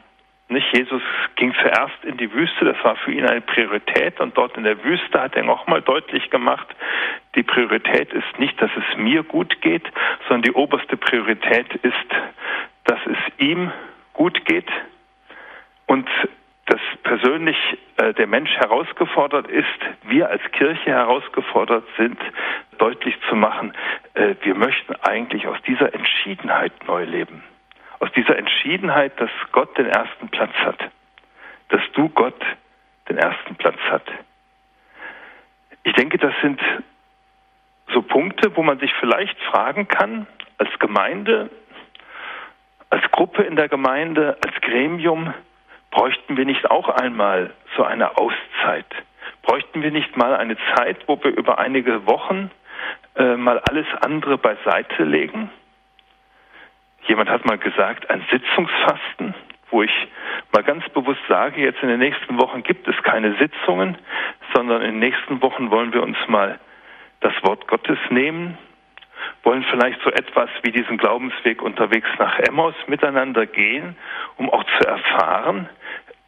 [0.49, 0.71] Nicht?
[0.77, 1.01] Jesus
[1.35, 4.83] ging zuerst in die Wüste, das war für ihn eine Priorität und dort in der
[4.83, 6.67] Wüste hat er nochmal deutlich gemacht,
[7.33, 9.83] die Priorität ist nicht, dass es mir gut geht,
[10.27, 11.95] sondern die oberste Priorität ist,
[12.87, 13.71] dass es ihm
[14.13, 14.69] gut geht
[15.85, 16.09] und
[16.65, 17.57] dass persönlich
[17.97, 22.19] äh, der Mensch herausgefordert ist, wir als Kirche herausgefordert sind,
[22.77, 23.73] deutlich zu machen,
[24.15, 27.43] äh, wir möchten eigentlich aus dieser Entschiedenheit neu leben.
[27.99, 30.79] Aus dieser Entschiedenheit, dass Gott den ersten Platz hat.
[31.69, 32.39] Dass du Gott
[33.09, 34.03] den ersten Platz hat.
[35.83, 36.59] Ich denke, das sind
[37.93, 41.49] so Punkte, wo man sich vielleicht fragen kann, als Gemeinde,
[42.89, 45.33] als Gruppe in der Gemeinde, als Gremium,
[45.91, 48.85] bräuchten wir nicht auch einmal so eine Auszeit?
[49.41, 52.51] Bräuchten wir nicht mal eine Zeit, wo wir über einige Wochen
[53.15, 55.49] äh, mal alles andere beiseite legen?
[57.07, 59.33] Jemand hat mal gesagt, ein Sitzungsfasten,
[59.69, 60.07] wo ich
[60.51, 63.97] mal ganz bewusst sage, jetzt in den nächsten Wochen gibt es keine Sitzungen,
[64.53, 66.59] sondern in den nächsten Wochen wollen wir uns mal
[67.21, 68.57] das Wort Gottes nehmen,
[69.43, 73.95] wollen vielleicht so etwas wie diesen Glaubensweg unterwegs nach Emmaus miteinander gehen,
[74.37, 75.69] um auch zu erfahren,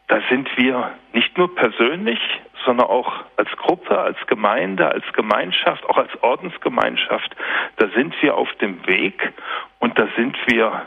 [0.08, 2.20] da sind wir nicht nur persönlich,
[2.66, 7.36] sondern auch als Gruppe, als Gemeinde, als Gemeinschaft, auch als Ordensgemeinschaft,
[7.78, 9.32] da sind wir auf dem Weg
[9.78, 10.86] und da sind wir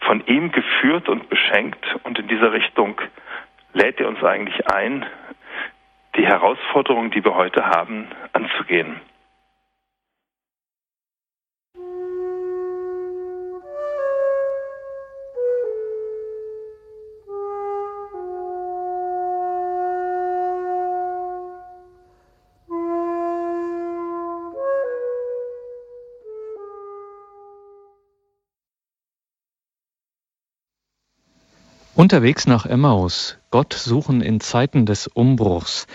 [0.00, 3.00] von ihm geführt und beschenkt und in dieser Richtung
[3.74, 5.06] lädt er uns eigentlich ein,
[6.16, 9.00] die Herausforderungen, die wir heute haben, anzugehen.
[32.02, 35.86] Unterwegs nach Emmaus, Gott suchen in Zeiten des Umbruchs.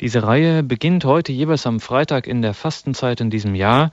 [0.00, 3.90] Diese Reihe beginnt heute jeweils am Freitag in der Fastenzeit in diesem Jahr.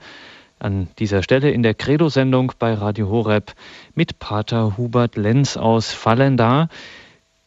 [0.58, 3.52] An dieser Stelle in der Credo-Sendung bei Radio Horeb
[3.94, 6.70] mit Pater Hubert Lenz aus Fallenda.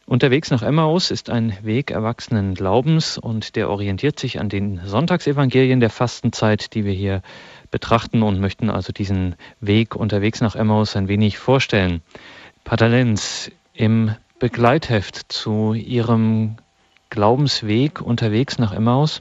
[0.06, 5.80] Unterwegs nach Emmaus ist ein Weg erwachsenen Glaubens und der orientiert sich an den Sonntagsevangelien
[5.80, 7.22] der Fastenzeit, die wir hier
[7.72, 12.02] betrachten und möchten also diesen Weg unterwegs nach Emmaus ein wenig vorstellen.
[12.62, 16.56] Pater Lenz, im Begleitheft zu Ihrem
[17.10, 19.20] Glaubensweg unterwegs nach Emmaus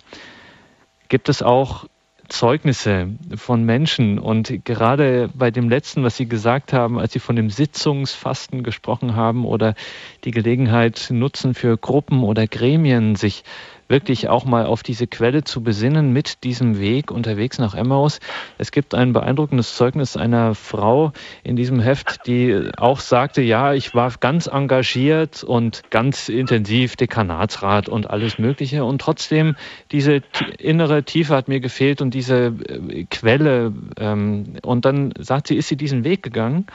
[1.10, 1.86] gibt es auch
[2.32, 4.18] Zeugnisse von Menschen.
[4.18, 9.16] Und gerade bei dem letzten, was Sie gesagt haben, als Sie von dem Sitzungsfasten gesprochen
[9.16, 9.76] haben oder
[10.24, 13.44] die Gelegenheit nutzen für Gruppen oder Gremien, sich
[13.92, 18.20] wirklich auch mal auf diese Quelle zu besinnen mit diesem Weg unterwegs nach Emmaus.
[18.58, 21.12] Es gibt ein beeindruckendes Zeugnis einer Frau
[21.44, 27.88] in diesem Heft, die auch sagte, ja, ich war ganz engagiert und ganz intensiv Dekanatsrat
[27.90, 29.56] und alles Mögliche und trotzdem
[29.92, 30.22] diese
[30.58, 33.74] innere Tiefe hat mir gefehlt und diese äh, Quelle.
[33.98, 36.66] Ähm, und dann sagt sie, ist sie diesen Weg gegangen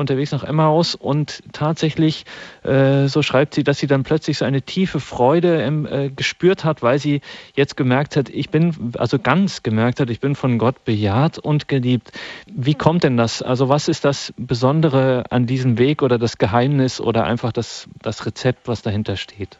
[0.00, 2.24] unterwegs nach Emmaus und tatsächlich,
[2.64, 6.82] äh, so schreibt sie, dass sie dann plötzlich so eine tiefe Freude äh, gespürt hat,
[6.82, 7.20] weil sie
[7.54, 11.68] jetzt gemerkt hat, ich bin, also ganz gemerkt hat, ich bin von Gott bejaht und
[11.68, 12.12] geliebt.
[12.46, 13.42] Wie kommt denn das?
[13.42, 18.26] Also was ist das Besondere an diesem Weg oder das Geheimnis oder einfach das, das
[18.26, 19.58] Rezept, was dahinter steht?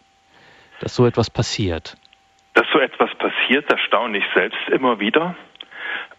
[0.80, 1.96] Dass so etwas passiert.
[2.54, 5.36] Dass so etwas passiert, das staune ich selbst immer wieder.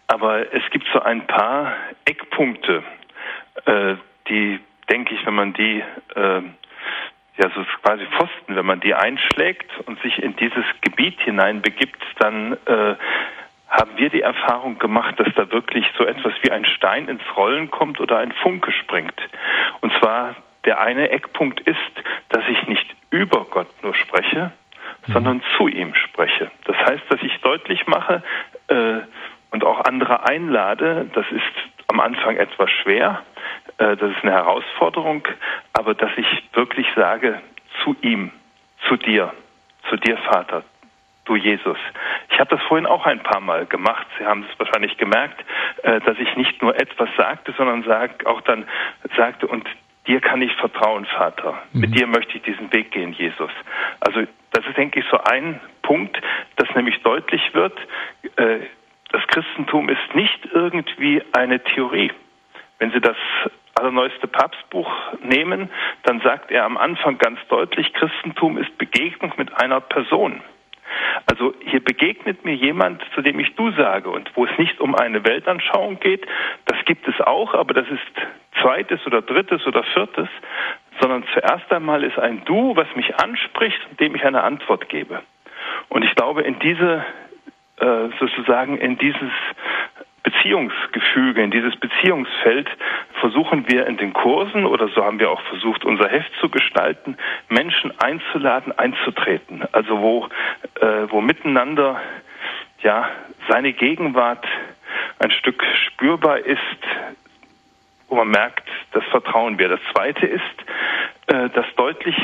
[0.07, 2.83] Aber es gibt so ein paar Eckpunkte,
[3.65, 3.95] äh,
[4.31, 5.83] die, denke ich, wenn man die,
[6.15, 6.41] äh,
[7.37, 12.53] ja, so quasi Pfosten, wenn man die einschlägt und sich in dieses Gebiet hineinbegibt, dann
[12.65, 12.95] äh,
[13.69, 17.71] haben wir die Erfahrung gemacht, dass da wirklich so etwas wie ein Stein ins Rollen
[17.71, 19.19] kommt oder ein Funke springt.
[19.81, 21.77] Und zwar der eine Eckpunkt ist,
[22.29, 24.51] dass ich nicht über Gott nur spreche,
[25.07, 25.13] mhm.
[25.13, 26.51] sondern zu ihm spreche.
[26.65, 28.23] Das heißt, dass ich deutlich mache
[28.67, 28.99] äh,
[29.51, 33.21] und auch andere einlade, das ist am Anfang etwas schwer,
[33.77, 35.27] äh, das ist eine Herausforderung,
[35.73, 37.41] aber dass ich wirklich sage,
[37.83, 38.31] zu ihm,
[38.87, 39.33] zu dir,
[39.89, 40.63] zu dir, Vater,
[41.25, 41.77] du Jesus.
[42.29, 44.07] Ich habe das vorhin auch ein paar Mal gemacht.
[44.17, 45.43] Sie haben es wahrscheinlich gemerkt,
[45.83, 48.65] äh, dass ich nicht nur etwas sagte, sondern sag, auch dann
[49.17, 49.67] sagte, und
[50.07, 51.61] dir kann ich vertrauen, Vater.
[51.73, 51.81] Mhm.
[51.81, 53.51] Mit dir möchte ich diesen Weg gehen, Jesus.
[53.99, 54.21] Also
[54.51, 56.21] das ist, denke ich, so ein Punkt,
[56.55, 57.77] dass nämlich deutlich wird,
[58.37, 58.59] äh,
[59.11, 62.11] das Christentum ist nicht irgendwie eine Theorie.
[62.79, 63.17] Wenn Sie das
[63.75, 64.89] allerneueste Papstbuch
[65.21, 65.69] nehmen,
[66.03, 70.41] dann sagt er am Anfang ganz deutlich, Christentum ist Begegnung mit einer Person.
[71.25, 74.95] Also hier begegnet mir jemand, zu dem ich du sage und wo es nicht um
[74.95, 76.25] eine Weltanschauung geht,
[76.65, 80.27] das gibt es auch, aber das ist zweites oder drittes oder viertes,
[80.99, 85.21] sondern zuerst einmal ist ein Du, was mich anspricht und dem ich eine Antwort gebe.
[85.89, 87.05] Und ich glaube, in diese
[87.81, 89.31] äh, sozusagen in dieses
[90.23, 92.69] Beziehungsgefüge, in dieses Beziehungsfeld
[93.19, 97.17] versuchen wir in den Kursen oder so haben wir auch versucht, unser Heft zu gestalten,
[97.49, 99.63] Menschen einzuladen, einzutreten.
[99.71, 100.27] Also wo,
[100.79, 101.99] äh, wo miteinander
[102.83, 103.09] ja
[103.49, 104.45] seine Gegenwart
[105.19, 106.59] ein Stück spürbar ist,
[108.09, 109.69] wo man merkt, das vertrauen wir.
[109.69, 110.41] Das Zweite ist,
[111.27, 112.15] äh, dass deutlich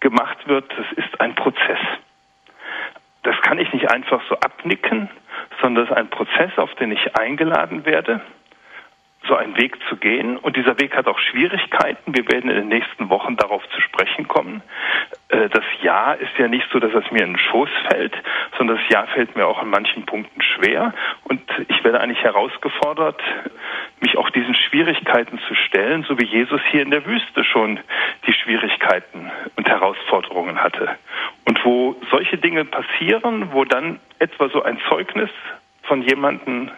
[0.00, 1.78] gemacht wird, das ist ein Prozess.
[3.22, 5.10] Das kann ich nicht einfach so abnicken,
[5.60, 8.20] sondern das ist ein Prozess, auf den ich eingeladen werde
[9.28, 10.36] so einen Weg zu gehen.
[10.36, 12.14] Und dieser Weg hat auch Schwierigkeiten.
[12.14, 14.62] Wir werden in den nächsten Wochen darauf zu sprechen kommen.
[15.28, 18.14] Äh, das Ja ist ja nicht so, dass es mir in den Schoß fällt,
[18.56, 20.94] sondern das Ja fällt mir auch an manchen Punkten schwer.
[21.24, 23.20] Und ich werde eigentlich herausgefordert,
[24.00, 27.80] mich auch diesen Schwierigkeiten zu stellen, so wie Jesus hier in der Wüste schon
[28.26, 30.96] die Schwierigkeiten und Herausforderungen hatte.
[31.44, 35.30] Und wo solche Dinge passieren, wo dann etwa so ein Zeugnis
[35.82, 36.70] von jemandem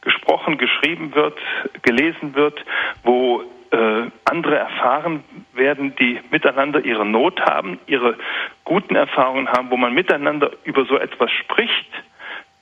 [0.00, 1.38] gesprochen, geschrieben wird,
[1.82, 2.64] gelesen wird,
[3.02, 8.16] wo äh, andere erfahren werden, die miteinander ihre Not haben, ihre
[8.64, 11.90] guten Erfahrungen haben, wo man miteinander über so etwas spricht,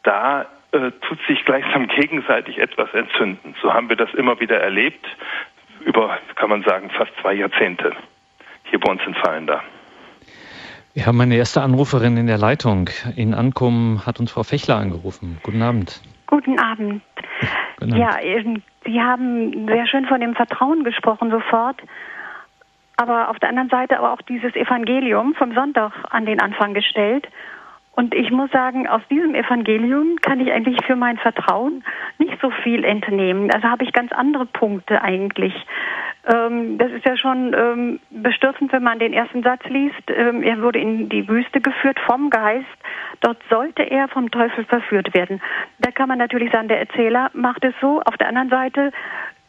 [0.03, 3.55] da äh, tut sich gleichsam gegenseitig etwas entzünden.
[3.63, 5.07] So haben wir das immer wieder erlebt,
[5.85, 7.93] über, kann man sagen, fast zwei Jahrzehnte
[8.65, 9.63] hier bei uns in Fallender.
[10.95, 12.89] Wir haben eine erste Anruferin in der Leitung.
[13.17, 15.39] In Ankommen hat uns Frau Fechler angerufen.
[15.43, 16.01] Guten Abend.
[16.27, 17.03] Guten Abend.
[17.79, 17.97] Guten Abend.
[17.97, 18.19] Ja,
[18.85, 21.81] Sie haben sehr schön von dem Vertrauen gesprochen sofort.
[22.97, 27.27] Aber auf der anderen Seite aber auch dieses Evangelium vom Sonntag an den Anfang gestellt.
[27.97, 31.85] Und ich muss sagen, aus diesem Evangelium kann ich eigentlich für mein Vertrauen
[32.19, 33.53] nicht so viel entnehmen.
[33.53, 35.55] Also habe ich ganz andere Punkte eigentlich.
[36.27, 40.03] Ähm, das ist ja schon ähm, bestürzend, wenn man den ersten Satz liest.
[40.09, 42.67] Ähm, er wurde in die Wüste geführt vom Geist.
[43.21, 45.41] Dort sollte er vom Teufel verführt werden.
[45.79, 48.03] Da kann man natürlich sagen, der Erzähler macht es so.
[48.05, 48.91] Auf der anderen Seite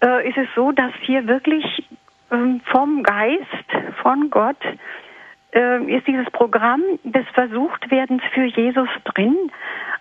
[0.03, 1.83] äh, ist es so, dass hier wirklich
[2.31, 3.65] ähm, vom Geist,
[4.01, 4.61] von Gott,
[5.55, 9.35] äh, ist dieses Programm des Versuchtwerdens für Jesus drin.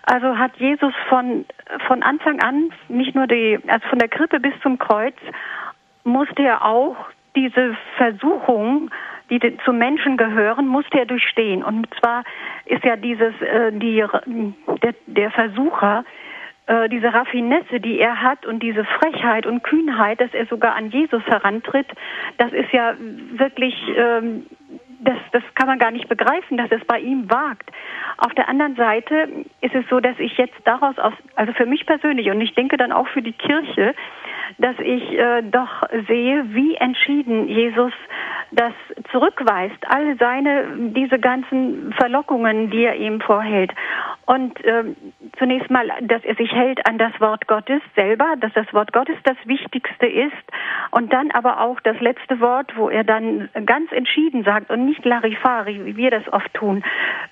[0.02, 1.46] Also hat Jesus von,
[1.86, 5.14] von Anfang an nicht nur die, also von der Krippe bis zum Kreuz,
[6.04, 6.96] musste er auch
[7.34, 8.90] diese Versuchung,
[9.30, 11.64] die zum Menschen gehören, musste er durchstehen.
[11.64, 12.24] Und zwar
[12.66, 14.04] ist ja dieses äh, die
[14.82, 16.04] der, der Versucher
[16.66, 20.90] äh, diese Raffinesse, die er hat und diese Frechheit und Kühnheit, dass er sogar an
[20.90, 21.86] Jesus herantritt,
[22.38, 22.94] das ist ja
[23.36, 24.46] wirklich ähm,
[25.04, 27.70] das, das kann man gar nicht begreifen, dass es bei ihm wagt.
[28.18, 29.28] Auf der anderen Seite
[29.60, 32.76] ist es so, dass ich jetzt daraus aus, also für mich persönlich und ich denke
[32.76, 33.94] dann auch für die Kirche,
[34.58, 37.92] dass ich äh, doch sehe, wie entschieden Jesus
[38.52, 38.72] das
[39.10, 43.72] zurückweist, all seine, diese ganzen Verlockungen, die er ihm vorhält.
[44.26, 44.84] Und äh,
[45.38, 49.16] zunächst mal, dass er sich hält an das Wort Gottes selber, dass das Wort Gottes
[49.24, 50.32] das Wichtigste ist.
[50.90, 54.93] Und dann aber auch das letzte Wort, wo er dann ganz entschieden sagt und nicht
[55.02, 56.84] Larifari, wie wir das oft tun.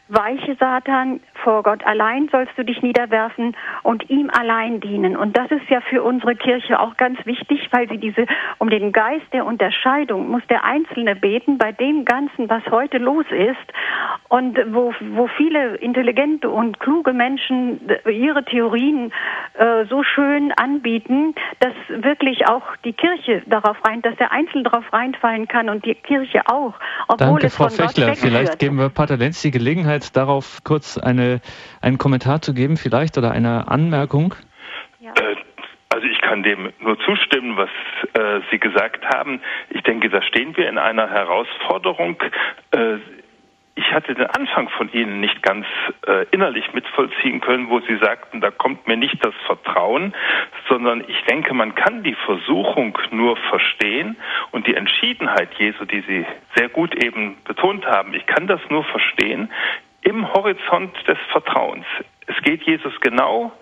[0.09, 5.17] Weiche Satan, vor Gott allein sollst du dich niederwerfen und ihm allein dienen.
[5.17, 8.27] Und das ist ja für unsere Kirche auch ganz wichtig, weil sie diese,
[8.59, 13.25] um den Geist der Unterscheidung muss der Einzelne beten bei dem Ganzen, was heute los
[13.31, 13.57] ist
[14.29, 19.13] und wo, wo viele intelligente und kluge Menschen ihre Theorien
[19.55, 24.93] äh, so schön anbieten, dass wirklich auch die Kirche darauf rein, dass der Einzelne darauf
[24.93, 26.75] reinfallen kann und die Kirche auch,
[27.09, 28.15] obwohl Danke, Frau von Fechler.
[28.15, 31.41] Vielleicht geben wir Pater Lenz die Gelegenheit, darauf kurz eine,
[31.81, 34.35] einen Kommentar zu geben, vielleicht oder eine Anmerkung.
[35.01, 35.11] Ja.
[35.11, 35.37] Äh,
[35.91, 37.69] also ich kann dem nur zustimmen, was
[38.15, 39.41] äh, Sie gesagt haben.
[39.69, 42.17] Ich denke, da stehen wir in einer Herausforderung.
[42.71, 42.97] Äh,
[43.75, 45.67] ich hatte den Anfang von Ihnen nicht ganz
[46.07, 50.15] äh, innerlich mitvollziehen können, wo Sie sagten, da kommt mir nicht das Vertrauen,
[50.69, 54.17] sondern ich denke, man kann die Versuchung nur verstehen
[54.51, 58.85] und die Entschiedenheit Jesu, die Sie sehr gut eben betont haben, ich kann das nur
[58.85, 59.51] verstehen
[60.03, 61.87] im Horizont des Vertrauens.
[62.27, 63.53] Es geht Jesus genau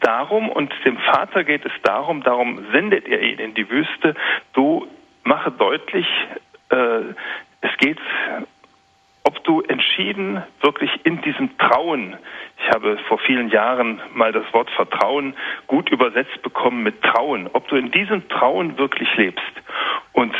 [0.00, 4.14] darum und dem Vater geht es darum, darum sendet er ihn in die Wüste,
[4.52, 4.86] du
[5.24, 6.06] mache deutlich,
[6.70, 7.00] äh,
[7.62, 7.98] es geht
[9.24, 12.16] ob du entschieden wirklich in diesem Trauen,
[12.58, 15.34] ich habe vor vielen Jahren mal das Wort Vertrauen
[15.66, 19.52] gut übersetzt bekommen mit Trauen, ob du in diesem Trauen wirklich lebst.
[20.12, 20.34] Und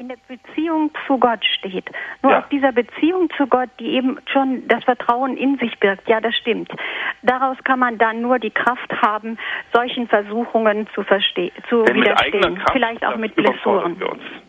[0.00, 1.84] in der Beziehung zu Gott steht.
[2.22, 2.38] Nur ja.
[2.38, 6.34] aus dieser Beziehung zu Gott, die eben schon das Vertrauen in sich birgt, ja, das
[6.36, 6.72] stimmt.
[7.20, 9.38] Daraus kann man dann nur die Kraft haben,
[9.74, 12.54] solchen Versuchungen zu, verstehen, zu Denn widerstehen.
[12.54, 14.00] Kraft, Vielleicht auch mit Blessuren.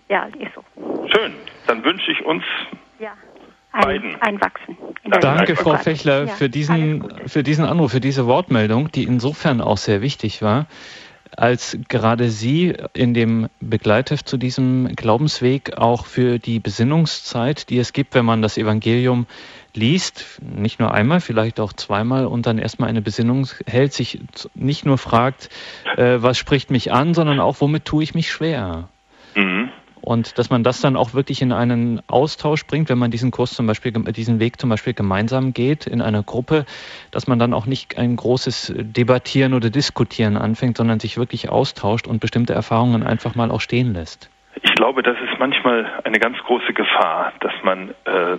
[0.07, 0.63] Ja, ist so.
[1.07, 1.33] Schön.
[1.67, 2.45] Dann wünsche ich uns
[2.99, 3.11] ja.
[3.73, 4.77] Ein, einwachsen.
[5.21, 10.01] Danke, Frau Fechler, für, diesen, für diesen Anruf, für diese Wortmeldung, die insofern auch sehr
[10.01, 10.67] wichtig war
[11.37, 17.93] als gerade Sie in dem Begleitheft zu diesem Glaubensweg auch für die Besinnungszeit, die es
[17.93, 19.25] gibt, wenn man das Evangelium
[19.73, 24.19] liest, nicht nur einmal, vielleicht auch zweimal und dann erstmal eine Besinnung hält, sich
[24.53, 25.49] nicht nur fragt,
[25.95, 28.89] äh, was spricht mich an, sondern auch, womit tue ich mich schwer.
[29.35, 29.69] Mhm.
[30.01, 33.53] Und dass man das dann auch wirklich in einen Austausch bringt, wenn man diesen Kurs
[33.53, 36.65] zum Beispiel, diesen Weg zum Beispiel gemeinsam geht in einer Gruppe,
[37.11, 42.07] dass man dann auch nicht ein großes Debattieren oder Diskutieren anfängt, sondern sich wirklich austauscht
[42.07, 44.29] und bestimmte Erfahrungen einfach mal auch stehen lässt.
[44.63, 48.37] Ich glaube, das ist manchmal eine ganz große Gefahr, dass man äh,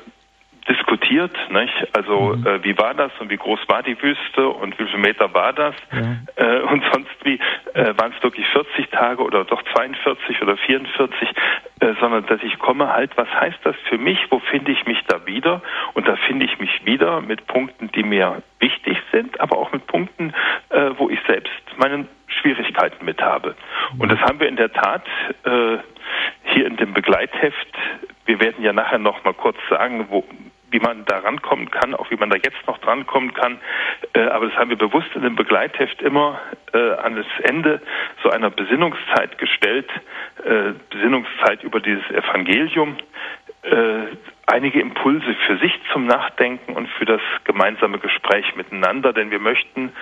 [0.73, 1.75] diskutiert, nicht?
[1.93, 2.47] Also mhm.
[2.47, 5.53] äh, wie war das und wie groß war die Wüste und wie viele Meter war
[5.53, 5.75] das?
[5.93, 6.45] Ja.
[6.45, 7.39] Äh, und sonst wie
[7.75, 11.29] äh, waren es wirklich 40 Tage oder doch 42 oder 44,
[11.81, 14.19] äh, sondern dass ich komme halt, was heißt das für mich?
[14.31, 15.63] Wo finde ich mich da wieder?
[15.95, 19.87] Und da finde ich mich wieder mit Punkten, die mir wichtig sind, aber auch mit
[19.87, 20.33] Punkten,
[20.71, 22.07] äh, wo ich selbst meine
[22.41, 23.55] Schwierigkeiten mit habe.
[23.99, 25.05] Und das haben wir in der Tat
[25.45, 25.79] äh,
[26.45, 27.69] hier in dem Begleitheft.
[28.25, 30.25] Wir werden ja nachher noch mal kurz sagen, wo,
[30.73, 33.59] wie man da rankommen kann, auch wie man da jetzt noch drankommen kann.
[34.15, 36.41] Äh, aber das haben wir bewusst in dem Begleitheft immer
[36.73, 37.81] äh, an das Ende
[38.23, 39.91] so einer Besinnungszeit gestellt,
[40.45, 42.97] äh, Besinnungszeit über dieses Evangelium,
[43.63, 49.39] äh, einige Impulse für sich zum Nachdenken und für das gemeinsame Gespräch miteinander, denn wir
[49.39, 49.93] möchten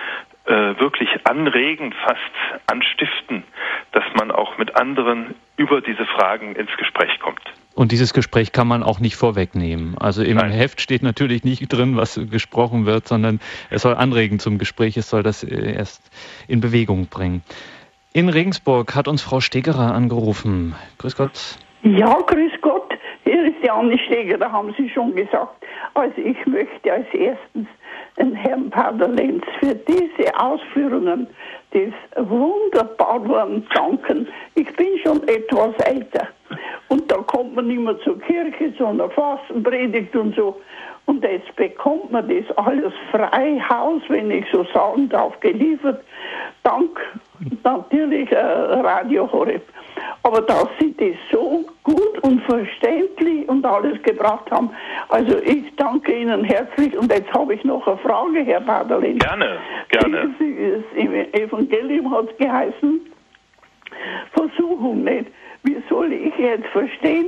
[0.45, 3.43] äh, wirklich anregen, fast anstiften,
[3.91, 7.41] dass man auch mit anderen über diese Fragen ins Gespräch kommt.
[7.73, 9.95] Und dieses Gespräch kann man auch nicht vorwegnehmen.
[9.97, 10.51] Also im Nein.
[10.51, 13.39] Heft steht natürlich nicht drin, was gesprochen wird, sondern
[13.69, 16.09] es soll anregen zum Gespräch, es soll das äh, erst
[16.47, 17.43] in Bewegung bringen.
[18.13, 20.75] In Regensburg hat uns Frau Stegerer angerufen.
[20.97, 21.57] Grüß Gott.
[21.83, 22.80] Ja, grüß Gott.
[23.61, 25.65] Die Anne Stegerer, haben Sie schon gesagt.
[25.93, 27.67] Also ich möchte als erstens
[28.17, 31.27] den Herrn Pater Lenz für diese Ausführungen
[31.73, 34.27] des wunderbaren danken.
[34.55, 36.27] Ich bin schon etwas älter.
[36.89, 40.59] Und da kommt man nicht mehr zur Kirche, sondern Fasten, Predigt und so.
[41.11, 46.01] Und jetzt bekommt man das alles frei Haus, wenn ich so sagen darf, geliefert.
[46.63, 47.01] Dank
[47.65, 49.61] natürlich äh, Radio Horeb.
[50.23, 54.69] Aber dass sie das so gut und verständlich und alles gebracht haben.
[55.09, 56.97] Also ich danke Ihnen herzlich.
[56.97, 59.17] Und jetzt habe ich noch eine Frage, Herr Baderlin.
[59.17, 59.57] Gerne,
[59.89, 60.33] gerne.
[60.95, 63.01] Im Evangelium hat es geheißen,
[64.33, 65.27] Versuchung nicht
[65.63, 67.27] wie soll ich jetzt verstehen,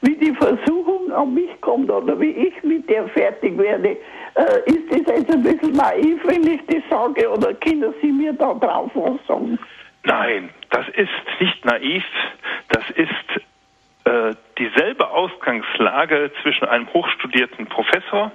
[0.00, 3.96] wie die Versuchung an mich kommt oder wie ich mit der fertig werde?
[4.34, 8.32] Äh, ist das jetzt ein bisschen naiv, wenn ich das sage, oder können Sie mir
[8.32, 9.58] da drauf was sagen?
[10.04, 12.04] Nein, das ist nicht naiv,
[12.70, 13.44] das ist
[14.04, 18.32] äh, dieselbe Ausgangslage zwischen einem hochstudierten Professor,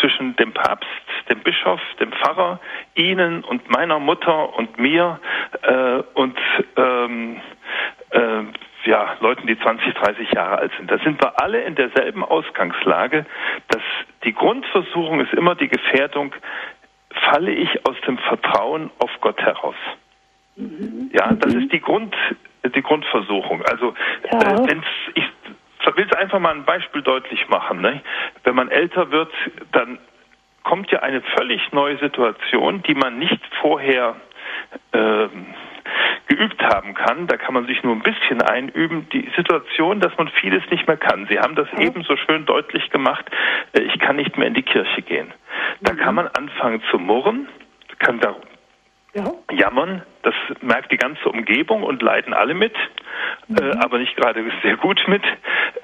[0.00, 0.88] zwischen dem Papst,
[1.28, 2.60] dem Bischof, dem Pfarrer,
[2.94, 5.20] Ihnen und meiner Mutter und mir
[5.62, 6.38] äh, und
[6.76, 7.40] ähm,
[8.10, 8.42] äh,
[8.84, 10.90] ja, Leuten, die 20, 30 Jahre alt sind.
[10.90, 13.26] Da sind wir alle in derselben Ausgangslage,
[13.68, 13.82] dass
[14.24, 16.34] die Grundversuchung ist immer die Gefährdung,
[17.30, 19.76] falle ich aus dem Vertrauen auf Gott heraus.
[20.56, 21.10] Mhm.
[21.12, 22.14] Ja, das ist die Grund,
[22.64, 23.62] die Grundversuchung.
[23.62, 23.94] Also,
[24.30, 24.64] ja.
[24.66, 24.80] äh,
[25.14, 25.24] ich
[25.96, 27.80] will es einfach mal ein Beispiel deutlich machen.
[27.80, 28.00] Ne?
[28.44, 29.32] Wenn man älter wird,
[29.72, 29.98] dann
[30.62, 34.16] kommt ja eine völlig neue Situation, die man nicht vorher
[34.92, 35.28] äh,
[36.28, 37.26] geübt haben kann.
[37.26, 39.08] Da kann man sich nur ein bisschen einüben.
[39.10, 41.26] Die Situation, dass man vieles nicht mehr kann.
[41.28, 41.80] Sie haben das ja.
[41.80, 43.24] eben so schön deutlich gemacht.
[43.72, 45.32] Äh, ich kann nicht mehr in die Kirche gehen.
[45.80, 45.98] Da mhm.
[45.98, 47.48] kann man anfangen zu murren,
[47.98, 48.36] kann da
[49.14, 49.32] ja.
[49.50, 50.02] jammern.
[50.22, 52.74] Das merkt die ganze Umgebung und leiden alle mit,
[53.48, 53.56] mhm.
[53.56, 55.22] äh, aber nicht gerade sehr gut mit.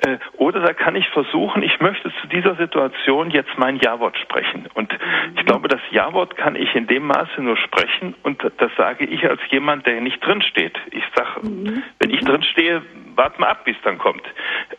[0.06, 4.66] Äh, oder da kann ich versuchen, ich möchte zu dieser Situation jetzt mein Ja-Wort sprechen.
[4.74, 5.36] Und mhm.
[5.36, 9.28] ich glaube, das Ja-Wort kann ich in dem Maße nur sprechen und das sage ich
[9.28, 10.78] als jemand, der nicht drinsteht.
[10.90, 11.82] Ich sage, mhm.
[11.98, 12.82] wenn ich drinstehe,
[13.16, 14.22] warte mal ab, bis es dann kommt.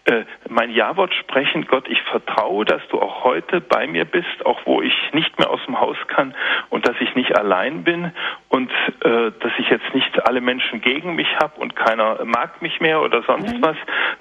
[0.05, 4.61] Äh, mein Ja-Wort sprechen, Gott, ich vertraue, dass du auch heute bei mir bist, auch
[4.65, 6.33] wo ich nicht mehr aus dem Haus kann
[6.69, 8.11] und dass ich nicht allein bin
[8.47, 8.71] und
[9.03, 13.01] äh, dass ich jetzt nicht alle Menschen gegen mich habe und keiner mag mich mehr
[13.01, 13.61] oder sonst mhm.
[13.61, 13.77] was,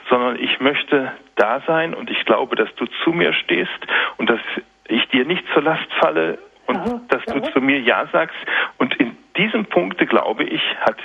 [0.09, 3.79] sondern ich möchte da sein und ich glaube, dass du zu mir stehst
[4.17, 4.41] und dass
[4.89, 7.35] ich dir nicht zur Last falle und ja, dass ja.
[7.35, 8.37] du zu mir Ja sagst.
[8.79, 10.99] Und in diesem Punkte, glaube ich, hat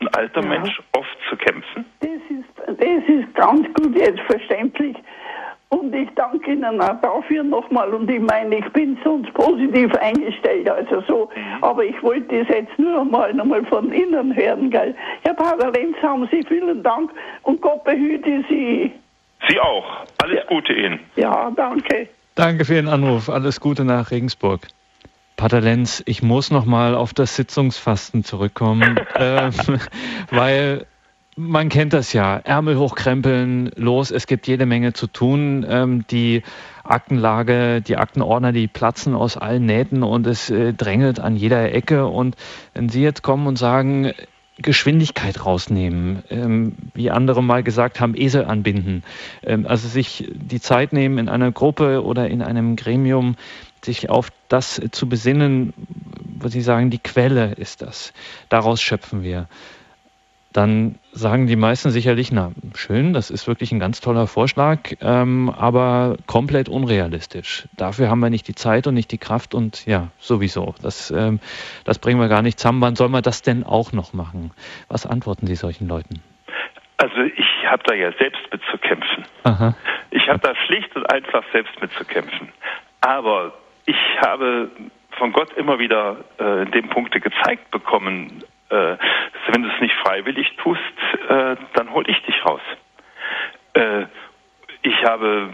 [0.00, 0.48] ein alter ja.
[0.48, 1.84] Mensch oft zu kämpfen.
[2.00, 4.96] Das ist das ist ganz gut jetzt verständlich.
[5.70, 7.92] Und ich danke Ihnen auch dafür nochmal.
[7.92, 11.30] Und ich meine, ich bin sonst positiv eingestellt, also so.
[11.60, 14.94] Aber ich wollte das jetzt nur einmal nochmal von Ihnen hören, gell.
[15.22, 17.10] Herr Pater Lenz, haben Sie vielen Dank
[17.42, 18.90] und Gott behüte Sie.
[19.48, 19.84] Sie auch.
[20.22, 20.44] Alles ja.
[20.46, 21.00] Gute Ihnen.
[21.16, 22.08] Ja, danke.
[22.34, 23.28] Danke für Ihren Anruf.
[23.28, 24.60] Alles Gute nach Regensburg.
[25.36, 29.50] Pater Lenz, ich muss nochmal auf das Sitzungsfasten zurückkommen, äh,
[30.30, 30.86] weil
[31.38, 32.36] man kennt das ja.
[32.36, 35.64] Ärmel hochkrempeln, los, es gibt jede Menge zu tun.
[35.68, 36.42] Ähm, die
[36.82, 42.06] Aktenlage, die Aktenordner, die platzen aus allen Nähten und es äh, drängelt an jeder Ecke.
[42.06, 42.34] Und
[42.74, 44.12] wenn Sie jetzt kommen und sagen,
[44.60, 49.04] Geschwindigkeit rausnehmen, ähm, wie andere mal gesagt haben, Esel anbinden,
[49.44, 53.36] ähm, also sich die Zeit nehmen in einer Gruppe oder in einem Gremium,
[53.84, 55.72] sich auf das zu besinnen,
[56.40, 58.12] wo Sie sagen, die Quelle ist das.
[58.48, 59.46] Daraus schöpfen wir
[60.58, 65.54] dann sagen die meisten sicherlich, na schön, das ist wirklich ein ganz toller Vorschlag, ähm,
[65.56, 67.68] aber komplett unrealistisch.
[67.76, 70.74] Dafür haben wir nicht die Zeit und nicht die Kraft und ja, sowieso.
[70.82, 71.38] Das, ähm,
[71.84, 72.80] das bringen wir gar nicht zusammen.
[72.80, 74.50] Wann soll man das denn auch noch machen?
[74.88, 76.20] Was antworten Sie solchen Leuten?
[76.96, 79.24] Also ich habe da ja selbst mit zu kämpfen.
[79.44, 79.76] Aha.
[80.10, 82.48] Ich habe da schlicht und einfach selbst mit zu kämpfen.
[83.00, 83.52] Aber
[83.86, 83.96] ich
[84.26, 84.72] habe
[85.12, 88.96] von Gott immer wieder äh, in dem Punkte gezeigt bekommen, äh,
[89.48, 90.80] wenn du es nicht freiwillig tust,
[91.28, 92.60] äh, dann hol ich dich raus.
[93.74, 94.06] Äh,
[94.82, 95.50] ich habe,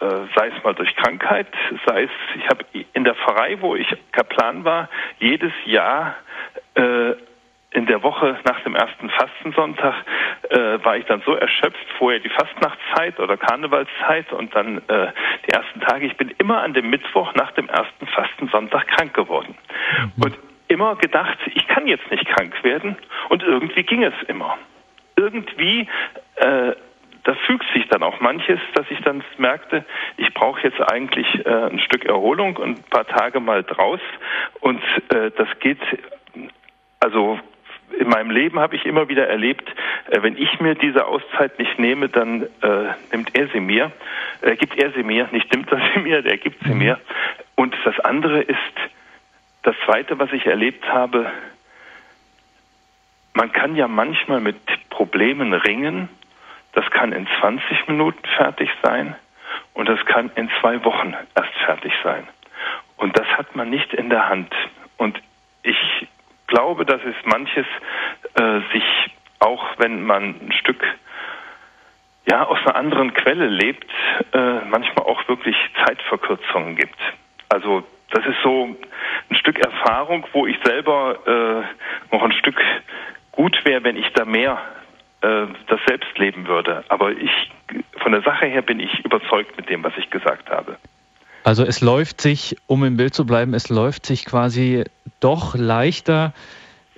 [0.00, 1.48] äh, sei es mal durch Krankheit,
[1.86, 4.88] sei es, ich habe in der Pfarrei, wo ich Kaplan war,
[5.18, 6.16] jedes Jahr
[6.74, 7.14] äh,
[7.70, 9.94] in der Woche nach dem ersten Fastensonntag
[10.48, 15.12] äh, war ich dann so erschöpft, vorher die Fastnachtszeit oder Karnevalszeit und dann äh,
[15.46, 16.06] die ersten Tage.
[16.06, 19.54] Ich bin immer an dem Mittwoch nach dem ersten Fastensonntag krank geworden.
[20.16, 20.22] Mhm.
[20.24, 20.38] Und
[20.68, 22.96] immer gedacht, ich kann jetzt nicht krank werden
[23.28, 24.56] und irgendwie ging es immer.
[25.16, 25.88] Irgendwie,
[26.36, 26.72] äh,
[27.24, 29.84] da fügt sich dann auch manches, dass ich dann merkte,
[30.16, 34.00] ich brauche jetzt eigentlich äh, ein Stück Erholung und ein paar Tage mal draus
[34.60, 35.80] und äh, das geht,
[37.00, 37.38] also
[37.98, 39.68] in meinem Leben habe ich immer wieder erlebt,
[40.10, 43.92] äh, wenn ich mir diese Auszeit nicht nehme, dann äh, nimmt er sie mir,
[44.42, 46.98] äh, gibt er sie mir, nicht nimmt er sie mir, der gibt sie mir.
[47.56, 48.58] Und das andere ist,
[49.62, 51.30] das Zweite, was ich erlebt habe,
[53.34, 54.56] man kann ja manchmal mit
[54.90, 56.08] Problemen ringen.
[56.72, 59.14] Das kann in 20 Minuten fertig sein
[59.74, 62.26] und das kann in zwei Wochen erst fertig sein.
[62.96, 64.52] Und das hat man nicht in der Hand.
[64.96, 65.20] Und
[65.62, 66.08] ich
[66.48, 67.66] glaube, dass es manches
[68.34, 68.84] äh, sich,
[69.38, 70.82] auch wenn man ein Stück
[72.28, 73.90] ja, aus einer anderen Quelle lebt,
[74.32, 75.56] äh, manchmal auch wirklich
[75.86, 76.98] Zeitverkürzungen gibt.
[77.48, 78.76] Also das ist so
[79.30, 82.60] ein Stück Erfahrung, wo ich selber äh, noch ein Stück
[83.32, 84.58] gut wäre, wenn ich da mehr
[85.20, 86.84] äh, das selbst leben würde.
[86.88, 87.30] Aber ich
[87.98, 90.76] von der Sache her bin ich überzeugt mit dem, was ich gesagt habe.
[91.44, 94.84] Also es läuft sich, um im Bild zu bleiben, es läuft sich quasi
[95.20, 96.32] doch leichter,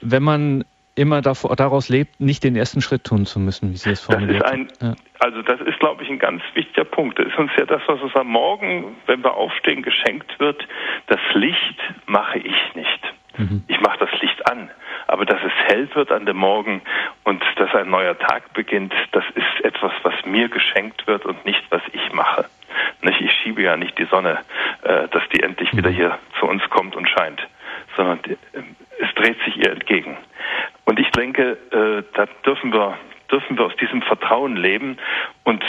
[0.00, 0.64] wenn man
[1.00, 4.44] immer davor, daraus lebt, nicht den ersten Schritt tun zu müssen, wie Sie es formuliert
[4.44, 4.68] haben.
[4.80, 4.94] Ja.
[5.18, 7.18] Also das ist, glaube ich, ein ganz wichtiger Punkt.
[7.18, 10.66] Das ist uns ja das, was uns am Morgen, wenn wir aufstehen, geschenkt wird.
[11.06, 13.14] Das Licht mache ich nicht.
[13.38, 13.64] Mhm.
[13.68, 14.70] Ich mache das Licht an.
[15.06, 16.82] Aber dass es hell wird an dem Morgen
[17.24, 21.62] und dass ein neuer Tag beginnt, das ist etwas, was mir geschenkt wird und nicht,
[21.70, 22.44] was ich mache.
[23.20, 24.38] Ich schiebe ja nicht die Sonne,
[24.82, 25.94] äh, dass die endlich wieder mhm.
[25.94, 27.46] hier zu uns kommt und scheint,
[27.96, 28.18] sondern
[28.98, 30.16] es dreht sich ihr entgegen.
[30.84, 32.96] Und ich denke, äh, da dürfen wir,
[33.30, 34.98] dürfen wir aus diesem Vertrauen leben
[35.44, 35.62] und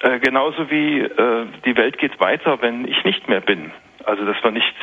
[0.00, 3.70] äh, genauso wie äh, die Welt geht weiter, wenn ich nicht mehr bin.
[4.04, 4.74] Also dass wir nicht,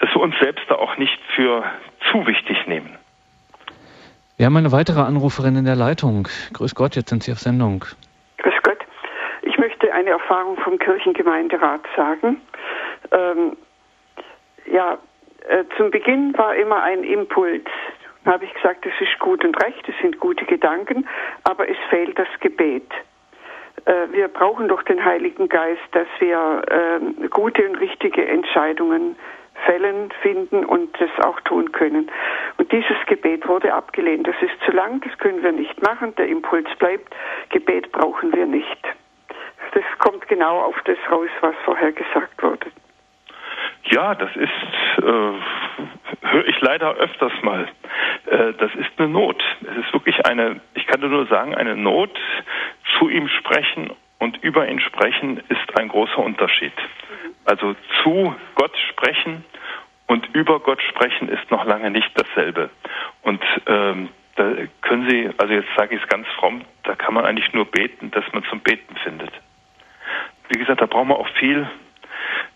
[0.00, 1.64] dass wir uns selbst da auch nicht für
[2.10, 2.96] zu wichtig nehmen.
[4.36, 6.28] Wir haben eine weitere Anruferin in der Leitung.
[6.52, 7.84] Grüß Gott, jetzt sind Sie auf Sendung.
[8.38, 8.78] Grüß Gott.
[9.42, 12.40] Ich möchte eine Erfahrung vom Kirchengemeinderat sagen.
[13.10, 13.56] Ähm,
[14.70, 14.98] ja,
[15.48, 17.66] äh, zum Beginn war immer ein Impuls,
[18.24, 21.08] habe ich gesagt, das ist gut und recht, das sind gute Gedanken,
[21.44, 22.90] aber es fehlt das Gebet.
[23.84, 29.16] Äh, wir brauchen doch den Heiligen Geist, dass wir äh, gute und richtige Entscheidungen
[29.66, 32.10] fällen, finden und das auch tun können.
[32.58, 34.26] Und dieses Gebet wurde abgelehnt.
[34.26, 36.14] Das ist zu lang, das können wir nicht machen.
[36.16, 37.14] Der Impuls bleibt,
[37.50, 38.82] Gebet brauchen wir nicht.
[39.72, 42.66] Das kommt genau auf das raus, was vorher gesagt wurde.
[43.90, 44.50] Ja, das ist,
[44.98, 47.68] äh, höre ich leider öfters mal.
[48.26, 49.42] Äh, das ist eine Not.
[49.62, 52.18] Es ist wirklich eine, ich kann nur sagen, eine Not.
[52.98, 56.72] Zu ihm sprechen und über ihn sprechen ist ein großer Unterschied.
[57.44, 59.44] Also zu Gott sprechen
[60.06, 62.70] und über Gott sprechen ist noch lange nicht dasselbe.
[63.22, 67.24] Und ähm, da können Sie, also jetzt sage ich es ganz fromm, da kann man
[67.24, 69.32] eigentlich nur beten, dass man zum Beten findet.
[70.48, 71.66] Wie gesagt, da braucht man auch viel,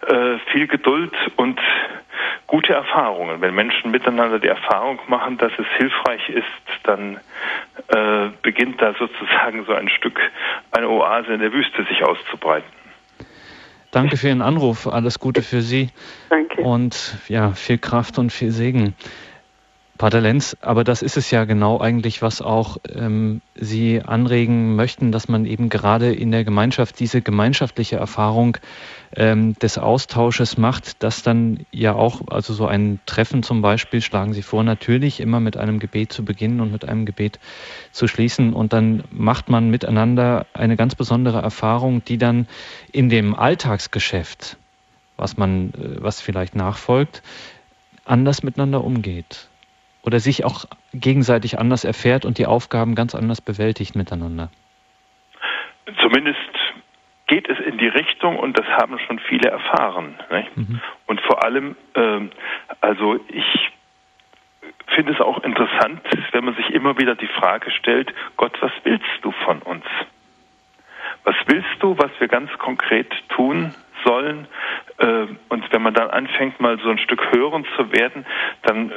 [0.06, 1.60] äh, viel Geduld und
[2.46, 3.40] gute Erfahrungen.
[3.40, 6.44] Wenn Menschen miteinander die Erfahrung machen, dass es hilfreich ist,
[6.84, 7.18] dann
[7.88, 10.20] äh, beginnt da sozusagen so ein Stück,
[10.70, 12.70] eine Oase in der Wüste sich auszubreiten.
[13.90, 14.86] Danke für Ihren Anruf.
[14.86, 15.88] Alles Gute für Sie.
[16.28, 16.60] Danke.
[16.60, 18.94] Und ja, viel Kraft und viel Segen.
[19.96, 25.12] Pater Lenz, aber das ist es ja genau eigentlich, was auch ähm, Sie anregen möchten,
[25.12, 28.58] dass man eben gerade in der Gemeinschaft diese gemeinschaftliche Erfahrung
[29.14, 34.34] ähm, des Austausches macht, dass dann ja auch, also so ein Treffen zum Beispiel, schlagen
[34.34, 37.38] Sie vor, natürlich immer mit einem Gebet zu beginnen und mit einem Gebet
[37.92, 38.52] zu schließen.
[38.52, 42.46] Und dann macht man miteinander eine ganz besondere Erfahrung, die dann
[42.92, 44.58] in dem Alltagsgeschäft,
[45.16, 47.22] was man, äh, was vielleicht nachfolgt,
[48.04, 49.48] anders miteinander umgeht
[50.06, 54.50] oder sich auch gegenseitig anders erfährt und die Aufgaben ganz anders bewältigt miteinander.
[56.00, 56.38] Zumindest
[57.26, 60.14] geht es in die Richtung und das haben schon viele erfahren.
[60.54, 60.80] Mhm.
[61.06, 62.20] Und vor allem, äh,
[62.80, 63.72] also ich
[64.94, 66.00] finde es auch interessant,
[66.32, 69.84] wenn man sich immer wieder die Frage stellt, Gott, was willst du von uns?
[71.24, 74.46] Was willst du, was wir ganz konkret tun sollen?
[74.98, 78.24] Äh, und wenn man dann anfängt, mal so ein Stück hören zu werden,
[78.62, 78.92] dann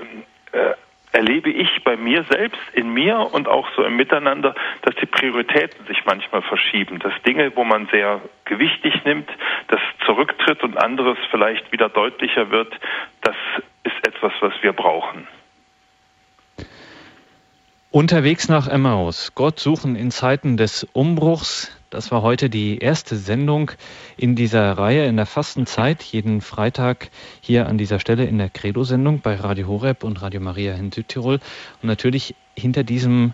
[0.52, 0.74] äh,
[1.12, 4.54] erlebe ich bei mir selbst, in mir und auch so im Miteinander,
[4.84, 9.30] dass die Prioritäten sich manchmal verschieben, dass Dinge, wo man sehr gewichtig nimmt,
[9.68, 12.74] das zurücktritt und anderes vielleicht wieder deutlicher wird,
[13.22, 13.36] das
[13.84, 15.28] ist etwas, was wir brauchen.
[17.92, 19.34] Unterwegs nach Emmaus.
[19.34, 21.79] Gott suchen in Zeiten des Umbruchs.
[21.90, 23.72] Das war heute die erste Sendung
[24.16, 26.04] in dieser Reihe in der Fastenzeit.
[26.04, 27.10] Jeden Freitag
[27.42, 31.40] hier an dieser Stelle in der Credo-Sendung bei Radio Horeb und Radio Maria in Südtirol.
[31.82, 33.34] Und natürlich hinter diesem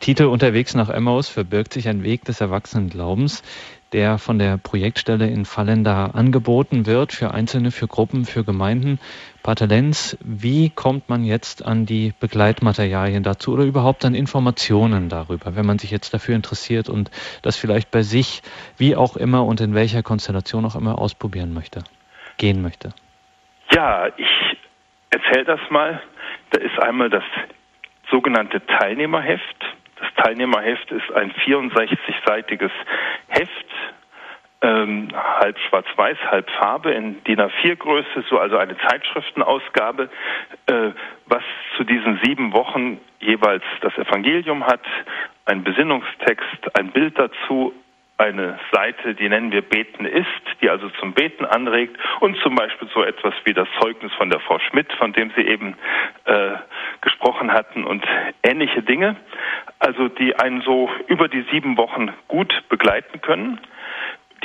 [0.00, 3.42] Titel Unterwegs nach Emmaus verbirgt sich ein Weg des Erwachsenenglaubens,
[3.92, 8.98] der von der Projektstelle in Fallenda angeboten wird für Einzelne, für Gruppen, für Gemeinden.
[9.42, 15.56] Pater Lenz, wie kommt man jetzt an die Begleitmaterialien dazu oder überhaupt an Informationen darüber,
[15.56, 17.10] wenn man sich jetzt dafür interessiert und
[17.42, 18.42] das vielleicht bei sich,
[18.78, 21.84] wie auch immer und in welcher Konstellation auch immer ausprobieren möchte,
[22.38, 22.94] gehen möchte?
[23.74, 24.58] Ja, ich
[25.10, 26.00] erzähle das mal.
[26.50, 27.24] Da ist einmal das
[28.10, 29.64] sogenannte Teilnehmerheft.
[30.02, 32.72] Das Teilnehmerheft ist ein 64-seitiges
[33.28, 33.66] Heft,
[34.60, 40.10] ähm, halb schwarz-weiß, halb Farbe in DIN A4-Größe, so also eine Zeitschriftenausgabe,
[40.66, 40.90] äh,
[41.26, 41.42] was
[41.76, 44.82] zu diesen sieben Wochen jeweils das Evangelium hat,
[45.44, 47.72] ein Besinnungstext, ein Bild dazu,
[48.18, 50.26] eine Seite, die nennen wir Beten ist,
[50.60, 54.40] die also zum Beten anregt und zum Beispiel so etwas wie das Zeugnis von der
[54.40, 55.76] Frau Schmidt, von dem Sie eben
[56.24, 56.52] äh,
[57.00, 58.04] gesprochen hatten und
[58.42, 59.16] ähnliche Dinge,
[59.78, 63.60] also die einen so über die sieben Wochen gut begleiten können.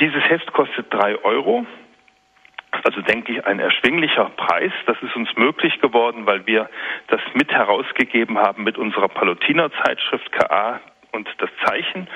[0.00, 1.66] Dieses Heft kostet drei Euro.
[2.84, 4.72] Also denke ich ein erschwinglicher Preis.
[4.86, 6.68] Das ist uns möglich geworden, weil wir
[7.08, 10.80] das mit herausgegeben haben mit unserer Palutiner Zeitschrift KA
[11.12, 12.08] und das Zeichen.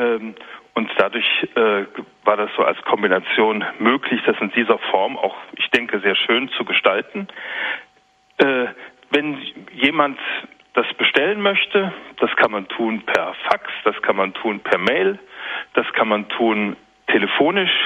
[0.00, 0.34] Ähm,
[0.78, 1.26] und dadurch
[1.56, 1.86] äh,
[2.22, 6.48] war das so als Kombination möglich, das in dieser Form auch, ich denke, sehr schön
[6.50, 7.26] zu gestalten.
[8.36, 8.66] Äh,
[9.10, 9.38] wenn
[9.72, 10.20] jemand
[10.74, 15.18] das bestellen möchte, das kann man tun per Fax, das kann man tun per Mail,
[15.74, 16.76] das kann man tun
[17.08, 17.76] telefonisch,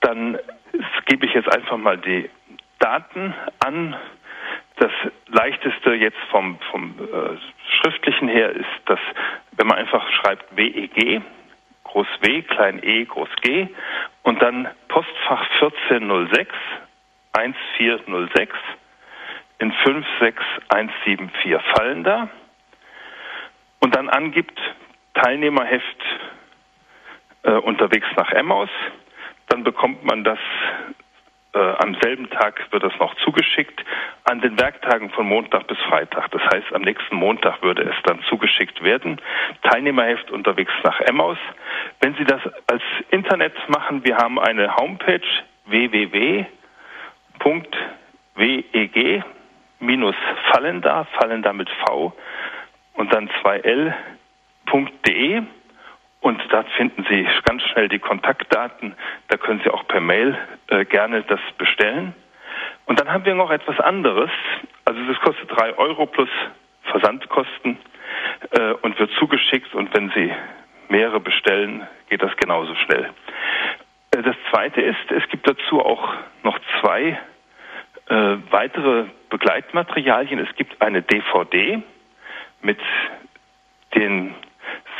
[0.00, 0.38] dann
[1.06, 2.28] gebe ich jetzt einfach mal die
[2.80, 3.32] Daten
[3.64, 3.96] an.
[4.78, 4.92] Das
[5.28, 7.38] leichteste jetzt vom, vom äh,
[7.80, 9.00] schriftlichen her ist, dass
[9.52, 11.22] wenn man einfach schreibt WEG,
[11.86, 13.68] groß W, klein e, groß G.
[14.22, 16.52] Und dann Postfach 1406
[17.32, 18.54] 1406
[19.58, 22.28] in 56174 fallen da.
[23.80, 24.58] Und dann angibt
[25.14, 26.02] Teilnehmerheft
[27.42, 28.70] äh, unterwegs nach Emmaus,
[29.48, 30.38] dann bekommt man das
[31.56, 33.82] äh, am selben Tag wird das noch zugeschickt
[34.24, 36.30] an den Werktagen von Montag bis Freitag.
[36.30, 39.20] Das heißt, am nächsten Montag würde es dann zugeschickt werden.
[39.62, 41.38] Teilnehmerheft unterwegs nach Emmaus.
[42.00, 45.22] Wenn Sie das als Internet machen, wir haben eine Homepage
[45.64, 46.44] www.weg
[49.78, 50.16] minus
[50.50, 52.12] Fallenda, Fallenda mit V
[52.94, 53.94] und dann 2l.de
[56.26, 58.96] und da finden Sie ganz schnell die Kontaktdaten.
[59.28, 62.14] Da können Sie auch per Mail äh, gerne das bestellen.
[62.86, 64.28] Und dann haben wir noch etwas anderes.
[64.84, 66.28] Also das kostet drei Euro plus
[66.90, 67.78] Versandkosten
[68.50, 69.72] äh, und wird zugeschickt.
[69.72, 70.34] Und wenn Sie
[70.88, 73.10] mehrere bestellen, geht das genauso schnell.
[74.10, 76.12] Äh, das Zweite ist, es gibt dazu auch
[76.42, 77.20] noch zwei
[78.08, 80.40] äh, weitere Begleitmaterialien.
[80.40, 81.80] Es gibt eine DVD
[82.62, 82.80] mit
[83.94, 84.34] den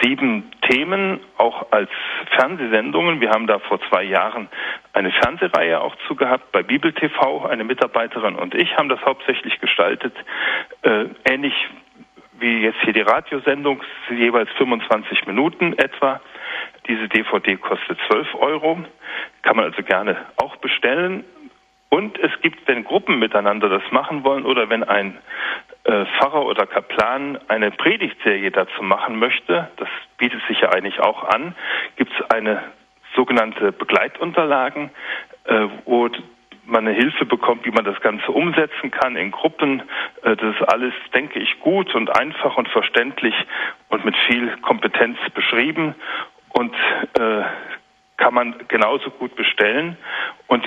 [0.02, 1.90] sieben Themen, auch als
[2.36, 3.20] Fernsehsendungen.
[3.20, 4.48] Wir haben da vor zwei Jahren
[4.92, 7.46] eine Fernsehreihe auch zu gehabt bei Bibel TV.
[7.46, 10.14] Eine Mitarbeiterin und ich haben das hauptsächlich gestaltet.
[10.82, 11.54] Äh, ähnlich
[12.38, 16.20] wie jetzt hier die Radiosendung, jeweils 25 Minuten etwa.
[16.86, 18.84] Diese DVD kostet 12 Euro,
[19.42, 21.24] kann man also gerne auch bestellen.
[21.88, 25.18] Und es gibt, wenn Gruppen miteinander das machen wollen oder wenn ein
[25.86, 31.54] Pfarrer oder Kaplan eine Predigtserie dazu machen möchte, das bietet sich ja eigentlich auch an,
[31.96, 32.62] gibt es eine
[33.14, 34.90] sogenannte Begleitunterlagen,
[35.44, 36.08] äh, wo
[36.64, 39.82] man eine Hilfe bekommt, wie man das Ganze umsetzen kann in Gruppen.
[40.22, 43.34] Äh, das ist alles, denke ich, gut und einfach und verständlich
[43.88, 45.94] und mit viel Kompetenz beschrieben
[46.50, 46.74] und
[47.18, 47.42] äh,
[48.16, 49.96] kann man genauso gut bestellen.
[50.46, 50.66] Und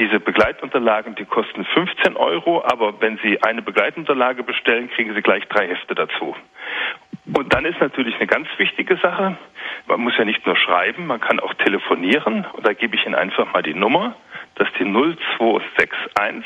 [0.00, 5.46] diese Begleitunterlagen, die kosten 15 Euro, aber wenn Sie eine Begleitunterlage bestellen, kriegen Sie gleich
[5.48, 6.34] drei Hefte dazu.
[7.34, 9.36] Und dann ist natürlich eine ganz wichtige Sache,
[9.86, 12.46] man muss ja nicht nur schreiben, man kann auch telefonieren.
[12.54, 14.16] Und da gebe ich Ihnen einfach mal die Nummer.
[14.54, 16.44] Das ist die 0261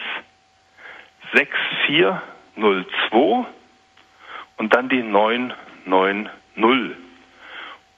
[1.33, 3.47] 6402
[4.57, 6.97] und dann die 990.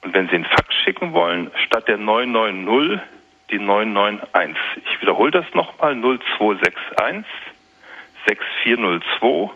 [0.01, 3.01] Und wenn Sie einen Fax schicken wollen, statt der 990
[3.49, 4.57] die 991.
[4.85, 7.25] Ich wiederhole das nochmal, 0261
[8.27, 9.51] 6402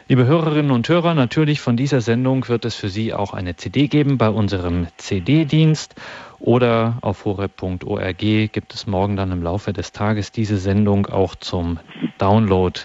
[0.08, 3.88] Liebe Hörerinnen und Hörer, natürlich von dieser Sendung wird es für Sie auch eine CD
[3.88, 5.96] geben bei unserem CD-Dienst
[6.38, 11.78] oder auf horeb.org gibt es morgen dann im Laufe des Tages diese Sendung auch zum
[12.18, 12.80] Download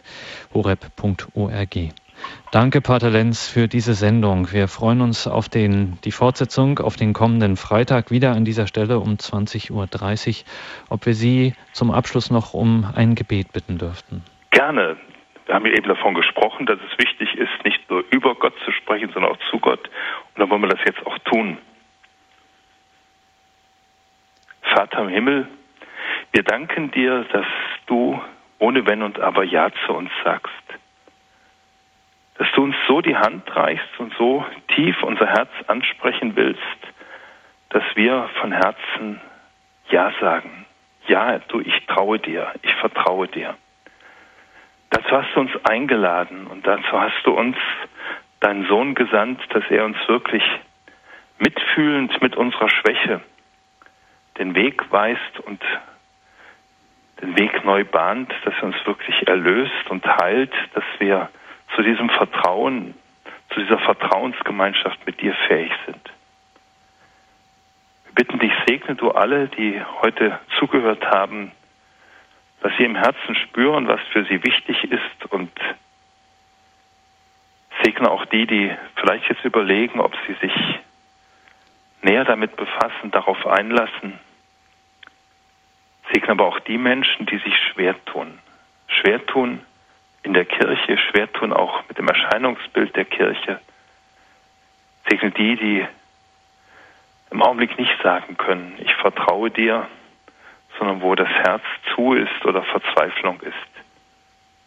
[0.53, 1.77] horeb.org.
[2.51, 4.51] Danke, Pater Lenz, für diese Sendung.
[4.51, 8.99] Wir freuen uns auf den, die Fortsetzung auf den kommenden Freitag wieder an dieser Stelle
[8.99, 10.45] um 20.30 Uhr.
[10.89, 14.23] Ob wir Sie zum Abschluss noch um ein Gebet bitten dürften?
[14.51, 14.97] Gerne.
[15.45, 18.71] Wir haben ja eben davon gesprochen, dass es wichtig ist, nicht nur über Gott zu
[18.71, 19.89] sprechen, sondern auch zu Gott.
[20.35, 21.57] Und dann wollen wir das jetzt auch tun.
[24.73, 25.47] Vater im Himmel,
[26.31, 27.45] wir danken dir, dass
[27.87, 28.21] du
[28.59, 30.53] ohne Wenn und Aber Ja zu uns sagst.
[32.37, 36.61] Dass du uns so die Hand reichst und so tief unser Herz ansprechen willst,
[37.69, 39.19] dass wir von Herzen
[39.89, 40.65] Ja sagen.
[41.07, 43.55] Ja, du, ich traue dir, ich vertraue dir.
[44.91, 47.57] Dazu hast du uns eingeladen und dazu hast du uns
[48.39, 50.43] deinen Sohn gesandt, dass er uns wirklich
[51.39, 53.21] mitfühlend mit unserer Schwäche,
[54.41, 55.61] den Weg weist und
[57.21, 61.29] den Weg neu bahnt, dass er uns wirklich erlöst und heilt, dass wir
[61.75, 62.95] zu diesem Vertrauen,
[63.53, 66.11] zu dieser Vertrauensgemeinschaft mit dir fähig sind.
[68.05, 71.51] Wir bitten dich, segne du alle, die heute zugehört haben,
[72.61, 75.51] dass sie im Herzen spüren, was für sie wichtig ist und
[77.83, 80.53] segne auch die, die vielleicht jetzt überlegen, ob sie sich
[82.01, 84.19] näher damit befassen, darauf einlassen.
[86.11, 88.39] Segne aber auch die Menschen, die sich schwer tun.
[88.87, 89.61] Schwer tun
[90.23, 93.59] in der Kirche, schwer tun auch mit dem Erscheinungsbild der Kirche.
[95.09, 95.87] Segne die, die
[97.31, 99.87] im Augenblick nicht sagen können, ich vertraue dir,
[100.77, 101.63] sondern wo das Herz
[101.95, 103.55] zu ist oder Verzweiflung ist.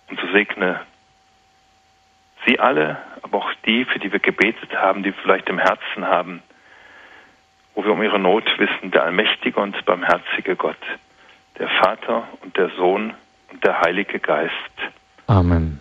[0.09, 0.80] Und so segne
[2.47, 6.42] sie alle, aber auch die, für die wir gebetet haben, die vielleicht im Herzen haben,
[7.74, 10.76] wo wir um ihre Not wissen, der allmächtige und barmherzige Gott,
[11.59, 13.14] der Vater und der Sohn
[13.52, 14.52] und der Heilige Geist.
[15.26, 15.80] Amen.